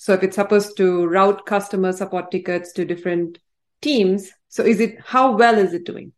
So 0.00 0.14
if 0.14 0.22
it's 0.22 0.36
supposed 0.36 0.78
to 0.78 1.06
route 1.06 1.44
customer 1.44 1.92
support 1.92 2.30
tickets 2.30 2.72
to 2.72 2.86
different 2.86 3.38
teams, 3.82 4.30
so 4.48 4.62
is 4.62 4.80
it 4.80 4.98
how 5.04 5.36
well 5.36 5.58
is 5.58 5.74
it 5.74 5.84
doing? 5.84 6.12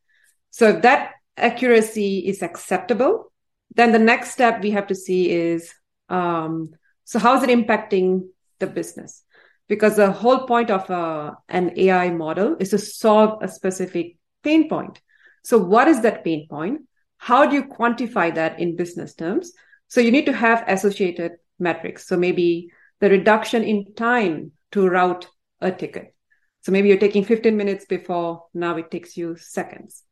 So 0.50 0.68
if 0.68 0.82
that 0.82 1.14
accuracy 1.36 2.20
is 2.20 2.42
acceptable, 2.42 3.32
then 3.74 3.90
the 3.90 3.98
next 3.98 4.30
step 4.30 4.62
we 4.62 4.70
have 4.70 4.86
to 4.86 4.94
see 4.94 5.32
is 5.32 5.74
um, 6.08 6.70
so 7.02 7.18
how 7.18 7.36
is 7.36 7.42
it 7.42 7.48
impacting 7.48 8.28
the 8.60 8.68
business? 8.68 9.24
Because 9.66 9.96
the 9.96 10.12
whole 10.12 10.46
point 10.46 10.70
of 10.70 10.88
uh, 10.88 11.32
an 11.48 11.72
AI 11.76 12.10
model 12.10 12.56
is 12.60 12.70
to 12.70 12.78
solve 12.78 13.42
a 13.42 13.48
specific 13.48 14.14
pain 14.44 14.68
point. 14.68 15.00
So 15.42 15.58
what 15.58 15.88
is 15.88 16.02
that 16.02 16.22
pain 16.22 16.46
point? 16.48 16.82
How 17.16 17.46
do 17.46 17.56
you 17.56 17.64
quantify 17.64 18.32
that 18.32 18.60
in 18.60 18.76
business 18.76 19.16
terms? 19.16 19.50
So 19.88 20.00
you 20.00 20.12
need 20.12 20.26
to 20.26 20.32
have 20.32 20.62
associated 20.68 21.32
metrics. 21.58 22.06
So 22.06 22.16
maybe 22.16 22.70
the 23.02 23.10
reduction 23.10 23.64
in 23.64 23.92
time 23.94 24.52
to 24.70 24.88
route 24.88 25.26
a 25.60 25.72
ticket. 25.72 26.14
So 26.60 26.70
maybe 26.70 26.88
you're 26.88 26.98
taking 26.98 27.24
15 27.24 27.56
minutes 27.56 27.84
before, 27.84 28.44
now 28.54 28.76
it 28.76 28.92
takes 28.92 29.16
you 29.16 29.36
seconds. 29.36 30.04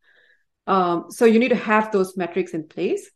Um, 0.67 1.07
so 1.09 1.25
you 1.25 1.39
need 1.39 1.51
to 1.51 1.55
have 1.71 1.93
those 1.93 2.17
metrics 2.17 2.53
in 2.53 2.67
place. 2.67 3.09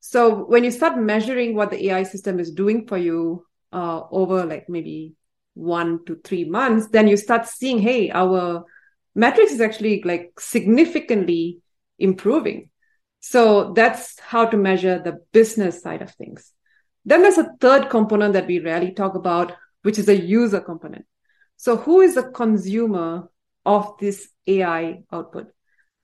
So 0.00 0.46
when 0.46 0.64
you 0.64 0.70
start 0.70 0.98
measuring 0.98 1.54
what 1.54 1.70
the 1.70 1.90
AI 1.90 2.04
system 2.04 2.40
is 2.40 2.52
doing 2.52 2.86
for 2.86 2.96
you 2.96 3.44
uh, 3.70 4.00
over 4.10 4.46
like 4.46 4.66
maybe 4.70 5.12
one 5.52 6.06
to 6.06 6.16
three 6.24 6.44
months, 6.44 6.88
then 6.88 7.06
you 7.06 7.18
start 7.18 7.46
seeing, 7.46 7.80
hey, 7.80 8.10
our 8.10 8.64
metrics 9.14 9.52
is 9.52 9.60
actually 9.60 10.02
like 10.04 10.40
significantly 10.40 11.58
improving. 11.98 12.70
So 13.20 13.74
that's 13.74 14.18
how 14.20 14.46
to 14.46 14.56
measure 14.56 14.98
the 14.98 15.20
business 15.32 15.82
side 15.82 16.00
of 16.00 16.12
things. 16.12 16.50
Then 17.08 17.22
there's 17.22 17.38
a 17.38 17.54
third 17.58 17.88
component 17.88 18.34
that 18.34 18.46
we 18.46 18.58
rarely 18.58 18.92
talk 18.92 19.14
about, 19.14 19.54
which 19.80 19.98
is 19.98 20.10
a 20.10 20.20
user 20.20 20.60
component. 20.60 21.06
So 21.56 21.78
who 21.78 22.02
is 22.02 22.16
the 22.16 22.24
consumer 22.24 23.30
of 23.64 23.94
this 23.98 24.28
AI 24.46 25.04
output? 25.10 25.46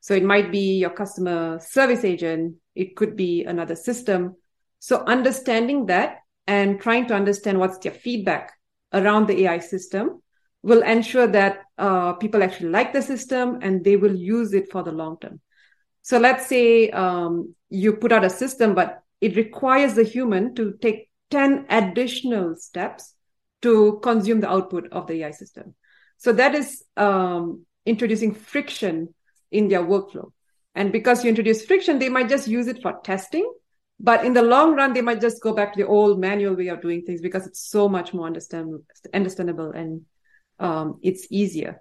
So 0.00 0.14
it 0.14 0.24
might 0.24 0.50
be 0.50 0.78
your 0.78 0.88
customer 0.88 1.58
service 1.60 2.04
agent. 2.04 2.54
It 2.74 2.96
could 2.96 3.16
be 3.16 3.44
another 3.44 3.76
system. 3.76 4.36
So 4.78 5.04
understanding 5.04 5.84
that 5.86 6.20
and 6.46 6.80
trying 6.80 7.06
to 7.08 7.14
understand 7.14 7.58
what's 7.58 7.76
their 7.76 7.92
feedback 7.92 8.54
around 8.94 9.26
the 9.26 9.44
AI 9.44 9.58
system 9.58 10.22
will 10.62 10.82
ensure 10.82 11.26
that 11.26 11.64
uh, 11.76 12.14
people 12.14 12.42
actually 12.42 12.70
like 12.70 12.94
the 12.94 13.02
system 13.02 13.58
and 13.60 13.84
they 13.84 13.96
will 13.96 14.16
use 14.16 14.54
it 14.54 14.72
for 14.72 14.82
the 14.82 14.92
long 14.92 15.18
term. 15.20 15.38
So 16.00 16.18
let's 16.18 16.46
say 16.46 16.88
um, 16.90 17.54
you 17.68 17.92
put 17.92 18.10
out 18.10 18.24
a 18.24 18.30
system, 18.30 18.74
but 18.74 19.03
it 19.20 19.36
requires 19.36 19.94
the 19.94 20.04
human 20.04 20.54
to 20.56 20.74
take 20.80 21.10
10 21.30 21.66
additional 21.68 22.54
steps 22.56 23.14
to 23.62 23.98
consume 24.02 24.40
the 24.40 24.50
output 24.50 24.88
of 24.92 25.06
the 25.06 25.22
AI 25.22 25.30
system. 25.30 25.74
So 26.18 26.32
that 26.32 26.54
is 26.54 26.84
um, 26.96 27.66
introducing 27.86 28.34
friction 28.34 29.14
in 29.50 29.68
their 29.68 29.82
workflow. 29.82 30.32
And 30.74 30.92
because 30.92 31.22
you 31.24 31.28
introduce 31.30 31.64
friction, 31.64 31.98
they 31.98 32.08
might 32.08 32.28
just 32.28 32.48
use 32.48 32.66
it 32.66 32.82
for 32.82 33.00
testing 33.04 33.50
But 34.00 34.24
in 34.24 34.34
the 34.34 34.42
long 34.42 34.74
run, 34.74 34.92
they 34.92 35.02
might 35.02 35.20
just 35.20 35.42
go 35.42 35.54
back 35.54 35.72
to 35.72 35.82
the 35.82 35.86
old 35.88 36.18
manual 36.18 36.56
way 36.56 36.68
of 36.68 36.82
doing 36.82 37.02
things 37.02 37.20
because 37.20 37.46
it's 37.46 37.60
so 37.70 37.88
much 37.88 38.12
more 38.12 38.26
understand, 38.26 38.80
understandable 39.12 39.70
and 39.70 40.02
um, 40.58 40.98
it's 41.02 41.26
easier. 41.30 41.80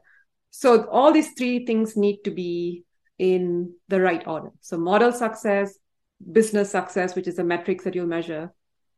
So 0.52 0.86
all 0.89 1.12
these 1.12 1.32
three 1.34 1.65
things 1.65 1.98
need 1.98 2.22
to 2.26 2.32
be 2.32 2.86
in 3.17 3.74
the 3.88 4.00
right 4.00 4.26
order. 4.28 4.52
So 4.62 4.78
model 4.78 5.12
success, 5.12 5.74
business 6.32 6.71
success, 6.71 7.15
which 7.15 7.28
is 7.28 7.36
the 7.36 7.43
metrics 7.43 7.84
that 7.84 7.95
you'll 7.95 8.08
measure, 8.08 8.54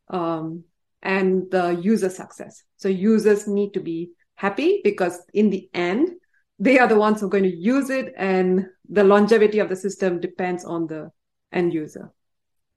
um, 0.10 0.64
and 1.02 1.50
the 1.52 1.80
user 1.82 2.10
success. 2.10 2.64
So 2.78 2.90
users 2.90 3.48
need 3.48 3.74
to 3.74 3.80
be 3.80 4.12
happy 4.36 4.82
because 4.84 5.24
in 5.34 5.50
the 5.50 5.70
end, 5.74 6.10
they 6.60 6.80
are 6.80 6.88
the 6.88 6.98
ones 6.98 7.20
who 7.20 7.28
are 7.28 7.30
going 7.30 7.44
to 7.44 7.56
use 7.56 7.90
it, 7.90 8.14
and 8.18 8.68
the 8.90 9.04
longevity 9.04 9.60
of 9.60 9.70
the 9.70 9.76
system 9.76 10.20
depends 10.20 10.64
on 10.64 10.88
the 10.88 11.12
end 11.52 11.74
user. 11.74 12.12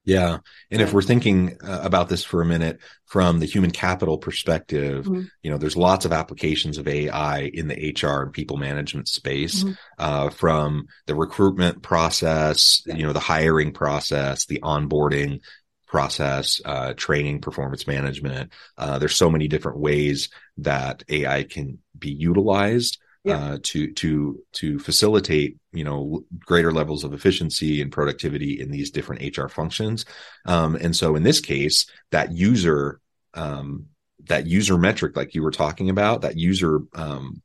Yeah. 0.08 0.38
And 0.70 0.80
yeah. 0.80 0.86
if 0.86 0.94
we're 0.94 1.02
thinking 1.02 1.58
uh, 1.62 1.80
about 1.82 2.08
this 2.08 2.24
for 2.24 2.40
a 2.40 2.46
minute 2.46 2.80
from 3.04 3.40
the 3.40 3.46
human 3.46 3.70
capital 3.70 4.16
perspective, 4.16 5.04
mm-hmm. 5.04 5.24
you 5.42 5.50
know, 5.50 5.58
there's 5.58 5.76
lots 5.76 6.06
of 6.06 6.12
applications 6.12 6.78
of 6.78 6.88
AI 6.88 7.50
in 7.52 7.68
the 7.68 7.94
HR 7.94 8.22
and 8.22 8.32
people 8.32 8.56
management 8.56 9.06
space, 9.06 9.62
mm-hmm. 9.62 9.74
uh, 9.98 10.30
from 10.30 10.86
the 11.06 11.14
recruitment 11.14 11.82
process, 11.82 12.82
yeah. 12.86 12.94
you 12.94 13.02
know, 13.02 13.12
the 13.12 13.20
hiring 13.20 13.70
process, 13.70 14.46
the 14.46 14.60
onboarding 14.60 15.40
process, 15.86 16.58
uh, 16.64 16.94
training, 16.94 17.42
performance 17.42 17.86
management. 17.86 18.50
Uh, 18.78 18.98
there's 18.98 19.16
so 19.16 19.28
many 19.28 19.46
different 19.46 19.78
ways 19.78 20.30
that 20.56 21.02
AI 21.10 21.42
can 21.42 21.80
be 21.98 22.10
utilized 22.10 22.98
yeah. 23.28 23.38
uh, 23.38 23.58
to 23.62 23.92
to 23.94 24.42
to 24.52 24.78
facilitate 24.78 25.56
you 25.72 25.84
know 25.84 26.24
greater 26.40 26.72
levels 26.72 27.04
of 27.04 27.12
efficiency 27.12 27.80
and 27.80 27.92
productivity 27.92 28.60
in 28.60 28.70
these 28.70 28.90
different 28.90 29.36
HR 29.36 29.48
functions. 29.48 30.04
Um, 30.46 30.76
and 30.76 30.94
so 30.94 31.16
in 31.16 31.22
this 31.22 31.40
case, 31.40 31.86
that 32.10 32.32
user 32.32 33.00
um, 33.34 33.86
that 34.24 34.46
user 34.46 34.78
metric, 34.78 35.16
like 35.16 35.34
you 35.34 35.42
were 35.42 35.50
talking 35.50 35.90
about, 35.90 36.22
that 36.22 36.36
user 36.36 36.80
um, 36.94 37.42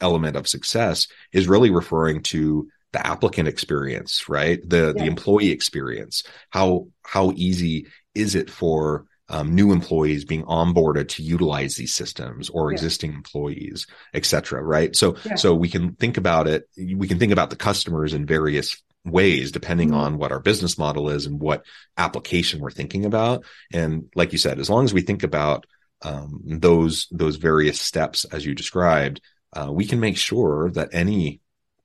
element 0.00 0.36
of 0.36 0.48
success 0.48 1.06
is 1.32 1.48
really 1.48 1.70
referring 1.70 2.22
to 2.22 2.68
the 2.92 3.06
applicant 3.06 3.48
experience, 3.48 4.28
right? 4.28 4.60
The 4.68 4.92
yeah. 4.96 5.02
the 5.02 5.04
employee 5.04 5.50
experience. 5.50 6.24
How 6.50 6.88
how 7.04 7.32
easy 7.34 7.86
is 8.14 8.34
it 8.34 8.50
for 8.50 9.06
um, 9.28 9.54
new 9.54 9.72
employees 9.72 10.24
being 10.24 10.44
onboarded 10.44 11.08
to 11.08 11.22
utilize 11.22 11.76
these 11.76 11.94
systems 11.94 12.50
or 12.50 12.70
yeah. 12.70 12.74
existing 12.74 13.12
employees, 13.12 13.86
et 14.14 14.26
cetera. 14.26 14.62
Right. 14.62 14.94
So, 14.94 15.16
yeah. 15.24 15.36
so 15.36 15.54
we 15.54 15.68
can 15.68 15.94
think 15.94 16.16
about 16.16 16.46
it. 16.46 16.68
We 16.76 17.08
can 17.08 17.18
think 17.18 17.32
about 17.32 17.50
the 17.50 17.56
customers 17.56 18.14
in 18.14 18.26
various 18.26 18.82
ways 19.04 19.50
depending 19.50 19.88
mm-hmm. 19.88 19.98
on 19.98 20.18
what 20.18 20.32
our 20.32 20.40
business 20.40 20.78
model 20.78 21.08
is 21.08 21.26
and 21.26 21.40
what 21.40 21.64
application 21.96 22.60
we're 22.60 22.70
thinking 22.70 23.04
about. 23.04 23.44
And 23.72 24.08
like 24.14 24.32
you 24.32 24.38
said, 24.38 24.58
as 24.58 24.70
long 24.70 24.84
as 24.84 24.94
we 24.94 25.02
think 25.02 25.22
about 25.22 25.66
um, 26.02 26.40
those 26.44 27.06
those 27.10 27.36
various 27.36 27.80
steps 27.80 28.24
as 28.24 28.44
you 28.44 28.54
described, 28.54 29.20
uh, 29.52 29.70
we 29.72 29.86
can 29.86 30.00
make 30.00 30.16
sure 30.16 30.70
that 30.72 30.90
any 30.92 31.40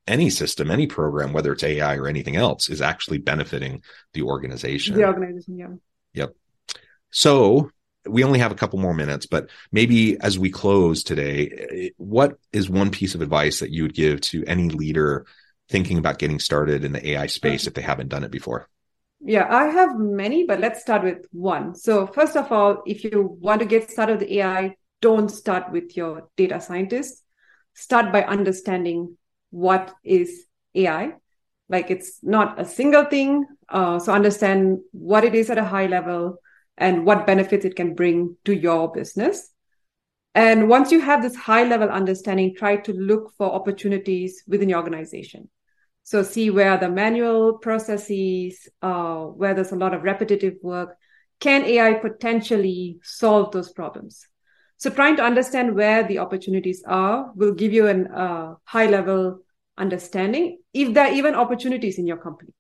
any 0.08 0.30
system, 0.30 0.72
any 0.72 0.88
program, 0.88 1.34
whether 1.34 1.52
it's 1.52 1.64
AI 1.64 1.98
or 1.98 2.08
anything 2.08 2.36
else, 2.36 2.70
is 2.70 2.82
actually 2.82 3.18
benefiting 3.18 3.84
the 4.14 4.24
organization. 4.24 4.96
The 4.96 5.06
organization, 5.06 5.58
yeah. 5.58 5.68
Yep. 6.14 6.34
So 7.12 7.72
we 8.08 8.24
only 8.24 8.40
have 8.40 8.52
a 8.52 8.56
couple 8.56 8.80
more 8.80 8.94
minutes, 8.94 9.26
but 9.26 9.50
maybe 9.72 10.20
as 10.22 10.40
we 10.40 10.50
close 10.50 11.04
today, 11.04 11.92
what 11.98 12.38
is 12.54 12.70
one 12.70 12.90
piece 12.90 13.16
of 13.16 13.22
advice 13.22 13.60
that 13.60 13.72
you 13.72 13.84
would 13.84 13.94
give 13.94 14.22
to 14.22 14.44
any 14.46 14.70
leader 14.70 15.26
thinking 15.70 15.98
about 15.98 16.20
getting 16.20 16.40
started 16.40 16.86
in 16.86 16.94
the 16.94 17.10
AI 17.10 17.28
space 17.28 17.68
if 17.68 17.74
they 17.74 17.82
haven't 17.82 18.10
done 18.10 18.24
it 18.24 18.32
before? 18.32 18.70
Yeah, 19.20 19.48
I 19.50 19.66
have 19.68 19.98
many, 19.98 20.46
but 20.46 20.60
let's 20.60 20.82
start 20.82 21.04
with 21.04 21.26
one. 21.32 21.76
So, 21.76 22.06
first 22.06 22.38
of 22.38 22.52
all, 22.52 22.84
if 22.86 23.04
you 23.04 23.38
want 23.42 23.60
to 23.62 23.66
get 23.66 23.90
started 23.90 24.20
with 24.20 24.30
AI, 24.30 24.76
don't 25.02 25.30
start 25.30 25.72
with 25.72 25.98
your 25.98 26.30
data 26.38 26.62
scientist. 26.62 27.24
Start 27.74 28.12
by 28.14 28.24
understanding 28.24 29.18
what 29.50 29.94
is 30.04 30.46
AI. 30.76 31.14
Like 31.68 31.90
it's 31.90 32.20
not 32.22 32.60
a 32.60 32.66
single 32.66 33.06
thing. 33.06 33.46
Uh, 33.68 34.00
so, 34.00 34.14
understand 34.14 34.80
what 34.92 35.24
it 35.24 35.34
is 35.34 35.50
at 35.50 35.58
a 35.58 35.66
high 35.66 35.88
level 35.88 36.38
and 36.78 37.06
what 37.06 37.26
benefits 37.26 37.66
it 37.66 37.76
can 37.76 37.96
bring 37.96 38.36
to 38.46 38.56
your 38.56 38.92
business. 38.92 39.50
And 40.36 40.70
once 40.70 40.92
you 40.92 41.02
have 41.02 41.22
this 41.22 41.36
high 41.36 41.64
level 41.64 41.90
understanding, 41.90 42.54
try 42.56 42.78
to 42.78 42.94
look 42.94 43.34
for 43.38 43.52
opportunities 43.52 44.44
within 44.48 44.70
your 44.70 44.80
organization. 44.80 45.50
So 46.04 46.24
see 46.24 46.50
where 46.50 46.78
the 46.78 46.90
manual 46.90 47.58
processes, 47.58 48.68
uh, 48.82 49.24
where 49.24 49.54
there's 49.54 49.72
a 49.72 49.76
lot 49.76 49.94
of 49.94 50.04
repetitive 50.04 50.54
work, 50.62 50.96
can 51.40 51.66
AI 51.66 51.96
potentially 51.96 53.00
solve 53.04 53.52
those 53.52 53.72
problems? 53.74 54.28
So 54.78 54.92
trying 54.92 55.16
to 55.18 55.24
understand 55.24 55.76
where 55.76 56.04
the 56.04 56.20
opportunities 56.20 56.84
are 56.88 57.32
will 57.36 57.54
give 57.54 57.74
you 57.74 57.88
a 57.88 58.04
uh, 58.04 58.56
high 58.64 58.86
level 58.86 59.40
understanding 59.78 60.60
if 60.74 60.94
there 60.94 61.08
are 61.08 61.14
even 61.14 61.36
opportunities 61.36 61.98
in 61.98 62.08
your 62.08 62.18
company. 62.18 62.54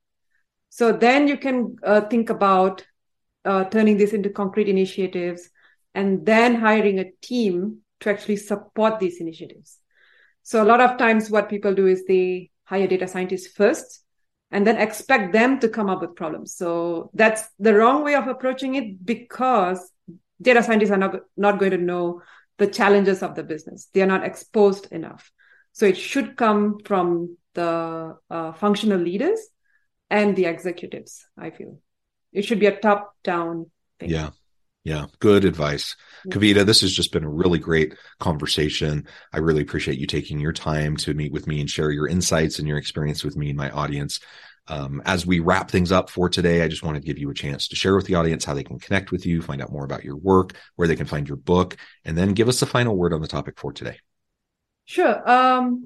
So 0.69 0.91
then 0.91 1.27
you 1.27 1.37
can 1.37 1.75
uh, 1.83 2.01
think 2.01 2.29
about 2.29 2.85
uh, 3.47 3.63
turning 3.65 3.97
this 3.97 4.13
into 4.13 4.29
concrete 4.29 4.69
initiatives, 4.69 5.49
and 5.95 6.25
then 6.25 6.55
hiring 6.55 6.99
a 6.99 7.11
team 7.21 7.79
to 8.01 8.09
actually 8.09 8.35
support 8.35 8.99
these 8.99 9.19
initiatives. 9.19 9.79
So 10.43 10.61
a 10.61 10.69
lot 10.71 10.81
of 10.81 10.97
times 10.97 11.29
what 11.29 11.49
people 11.49 11.73
do 11.73 11.87
is 11.87 12.05
they 12.05 12.51
hire 12.65 12.87
data 12.87 13.07
scientists 13.07 13.47
first 13.47 14.03
and 14.51 14.65
then 14.65 14.77
expect 14.77 15.33
them 15.33 15.59
to 15.59 15.69
come 15.69 15.89
up 15.89 16.01
with 16.01 16.15
problems. 16.15 16.55
So 16.55 17.09
that's 17.13 17.43
the 17.59 17.73
wrong 17.73 18.03
way 18.03 18.15
of 18.15 18.27
approaching 18.27 18.75
it 18.75 19.05
because 19.05 19.91
data 20.41 20.61
scientists 20.63 20.91
are 20.91 20.97
not, 20.97 21.15
not 21.35 21.59
going 21.59 21.71
to 21.71 21.77
know 21.77 22.21
the 22.57 22.67
challenges 22.67 23.23
of 23.23 23.35
the 23.35 23.43
business. 23.43 23.89
They 23.93 24.01
are 24.01 24.07
not 24.07 24.23
exposed 24.23 24.91
enough. 24.91 25.31
So 25.73 25.85
it 25.85 25.97
should 25.97 26.37
come 26.37 26.79
from 26.85 27.37
the 27.55 28.17
uh, 28.29 28.51
functional 28.53 28.99
leaders 28.99 29.39
and 30.09 30.35
the 30.35 30.45
executives, 30.45 31.25
I 31.37 31.49
feel. 31.49 31.79
It 32.37 32.45
should 32.45 32.59
be 32.59 32.67
a 32.67 32.79
top 32.79 33.15
down 33.23 33.71
thing. 33.99 34.09
Yeah. 34.09 34.29
Yeah, 34.83 35.07
good 35.19 35.43
advice. 35.43 35.97
Kavita, 36.29 36.65
this 36.65 36.79
has 36.79 36.93
just 36.93 37.11
been 37.11 37.25
a 37.25 37.29
really 37.29 37.59
great 37.59 37.93
conversation. 38.21 39.05
I 39.33 39.39
really 39.39 39.61
appreciate 39.61 39.99
you 39.99 40.07
taking 40.07 40.39
your 40.39 40.53
time 40.53 40.95
to 40.97 41.13
meet 41.13 41.33
with 41.33 41.45
me 41.45 41.59
and 41.59 41.69
share 41.69 41.91
your 41.91 42.07
insights 42.07 42.57
and 42.57 42.67
your 42.69 42.77
experience 42.77 43.21
with 43.21 43.35
me 43.35 43.49
and 43.49 43.57
my 43.57 43.69
audience. 43.71 44.21
Um, 44.69 45.01
as 45.05 45.25
we 45.25 45.39
wrap 45.39 45.69
things 45.69 45.91
up 45.91 46.09
for 46.09 46.29
today, 46.29 46.61
I 46.61 46.69
just 46.69 46.83
want 46.83 46.95
to 46.95 47.01
give 47.01 47.17
you 47.17 47.29
a 47.29 47.33
chance 47.33 47.67
to 47.67 47.75
share 47.75 47.97
with 47.97 48.05
the 48.05 48.15
audience 48.15 48.45
how 48.45 48.53
they 48.53 48.63
can 48.63 48.79
connect 48.79 49.11
with 49.11 49.25
you, 49.25 49.41
find 49.41 49.61
out 49.61 49.73
more 49.73 49.83
about 49.83 50.05
your 50.05 50.15
work, 50.15 50.55
where 50.77 50.87
they 50.87 50.95
can 50.95 51.05
find 51.05 51.27
your 51.27 51.37
book, 51.37 51.75
and 52.05 52.17
then 52.17 52.33
give 52.33 52.47
us 52.47 52.61
the 52.61 52.65
final 52.65 52.95
word 52.95 53.13
on 53.13 53.19
the 53.19 53.27
topic 53.27 53.59
for 53.59 53.73
today. 53.73 53.99
Sure. 54.85 55.29
Um, 55.29 55.85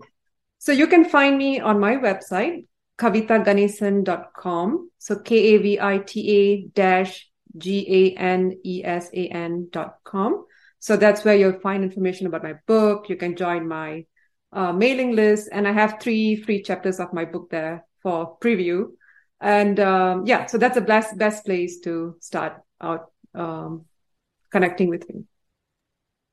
so 0.59 0.71
you 0.71 0.85
can 0.85 1.05
find 1.05 1.35
me 1.35 1.59
on 1.59 1.79
my 1.79 1.95
website, 1.95 2.65
kavitaganesan.com. 2.97 4.91
So 4.97 5.19
K 5.19 5.55
A 5.55 5.57
V 5.57 5.79
I 5.79 5.97
T 5.99 6.37
A 6.37 6.67
dash 6.73 7.29
G 7.57 7.85
A 7.89 8.19
N 8.19 8.59
E 8.63 8.83
S 8.83 9.09
A 9.13 9.27
N 9.27 9.67
dot 9.71 9.97
com. 10.03 10.45
So 10.79 10.97
that's 10.97 11.23
where 11.23 11.35
you'll 11.35 11.59
find 11.59 11.83
information 11.83 12.27
about 12.27 12.43
my 12.43 12.55
book. 12.65 13.09
You 13.09 13.15
can 13.15 13.35
join 13.35 13.67
my 13.67 14.05
uh, 14.51 14.73
mailing 14.73 15.15
list, 15.15 15.49
and 15.51 15.67
I 15.67 15.71
have 15.71 15.97
three 16.01 16.35
free 16.35 16.61
chapters 16.63 16.99
of 16.99 17.13
my 17.13 17.25
book 17.25 17.49
there 17.49 17.85
for 18.01 18.37
preview. 18.39 18.91
And 19.39 19.79
um, 19.79 20.25
yeah, 20.25 20.45
so 20.45 20.57
that's 20.57 20.75
the 20.75 20.81
best 20.81 21.17
best 21.17 21.45
place 21.45 21.79
to 21.81 22.15
start 22.19 22.61
out 22.79 23.11
um, 23.33 23.85
connecting 24.51 24.89
with 24.89 25.07
me. 25.09 25.25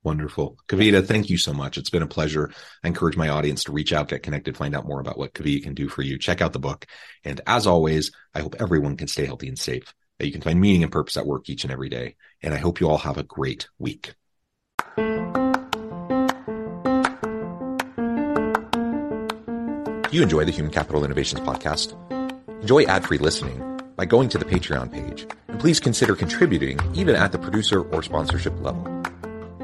Wonderful. 0.04 0.56
Kavita, 0.68 1.04
thank 1.04 1.28
you 1.28 1.36
so 1.36 1.52
much. 1.52 1.76
It's 1.76 1.90
been 1.90 2.02
a 2.02 2.06
pleasure. 2.06 2.52
I 2.84 2.88
encourage 2.88 3.16
my 3.16 3.28
audience 3.30 3.64
to 3.64 3.72
reach 3.72 3.92
out, 3.92 4.08
get 4.08 4.22
connected, 4.22 4.56
find 4.56 4.74
out 4.74 4.86
more 4.86 5.00
about 5.00 5.18
what 5.18 5.34
Kavita 5.34 5.64
can 5.64 5.74
do 5.74 5.88
for 5.88 6.02
you. 6.02 6.18
Check 6.18 6.40
out 6.40 6.52
the 6.52 6.60
book. 6.60 6.86
And 7.24 7.40
as 7.46 7.66
always, 7.66 8.12
I 8.32 8.40
hope 8.40 8.56
everyone 8.60 8.96
can 8.96 9.08
stay 9.08 9.26
healthy 9.26 9.48
and 9.48 9.58
safe, 9.58 9.92
that 10.18 10.26
you 10.26 10.32
can 10.32 10.40
find 10.40 10.60
meaning 10.60 10.84
and 10.84 10.92
purpose 10.92 11.16
at 11.16 11.26
work 11.26 11.50
each 11.50 11.64
and 11.64 11.72
every 11.72 11.88
day. 11.88 12.14
And 12.42 12.54
I 12.54 12.58
hope 12.58 12.80
you 12.80 12.88
all 12.88 12.98
have 12.98 13.18
a 13.18 13.24
great 13.24 13.68
week. 13.78 14.14
Do 20.10 20.16
you 20.16 20.22
enjoy 20.22 20.44
the 20.44 20.52
Human 20.52 20.72
Capital 20.72 21.04
Innovations 21.04 21.40
podcast? 21.40 21.92
Enjoy 22.62 22.84
ad 22.84 23.04
free 23.04 23.18
listening 23.18 23.80
by 23.96 24.06
going 24.06 24.28
to 24.30 24.38
the 24.38 24.44
Patreon 24.44 24.90
page. 24.90 25.26
And 25.48 25.60
please 25.60 25.80
consider 25.80 26.14
contributing 26.14 26.78
even 26.94 27.14
at 27.14 27.32
the 27.32 27.38
producer 27.38 27.82
or 27.82 28.02
sponsorship 28.02 28.58
level. 28.62 28.97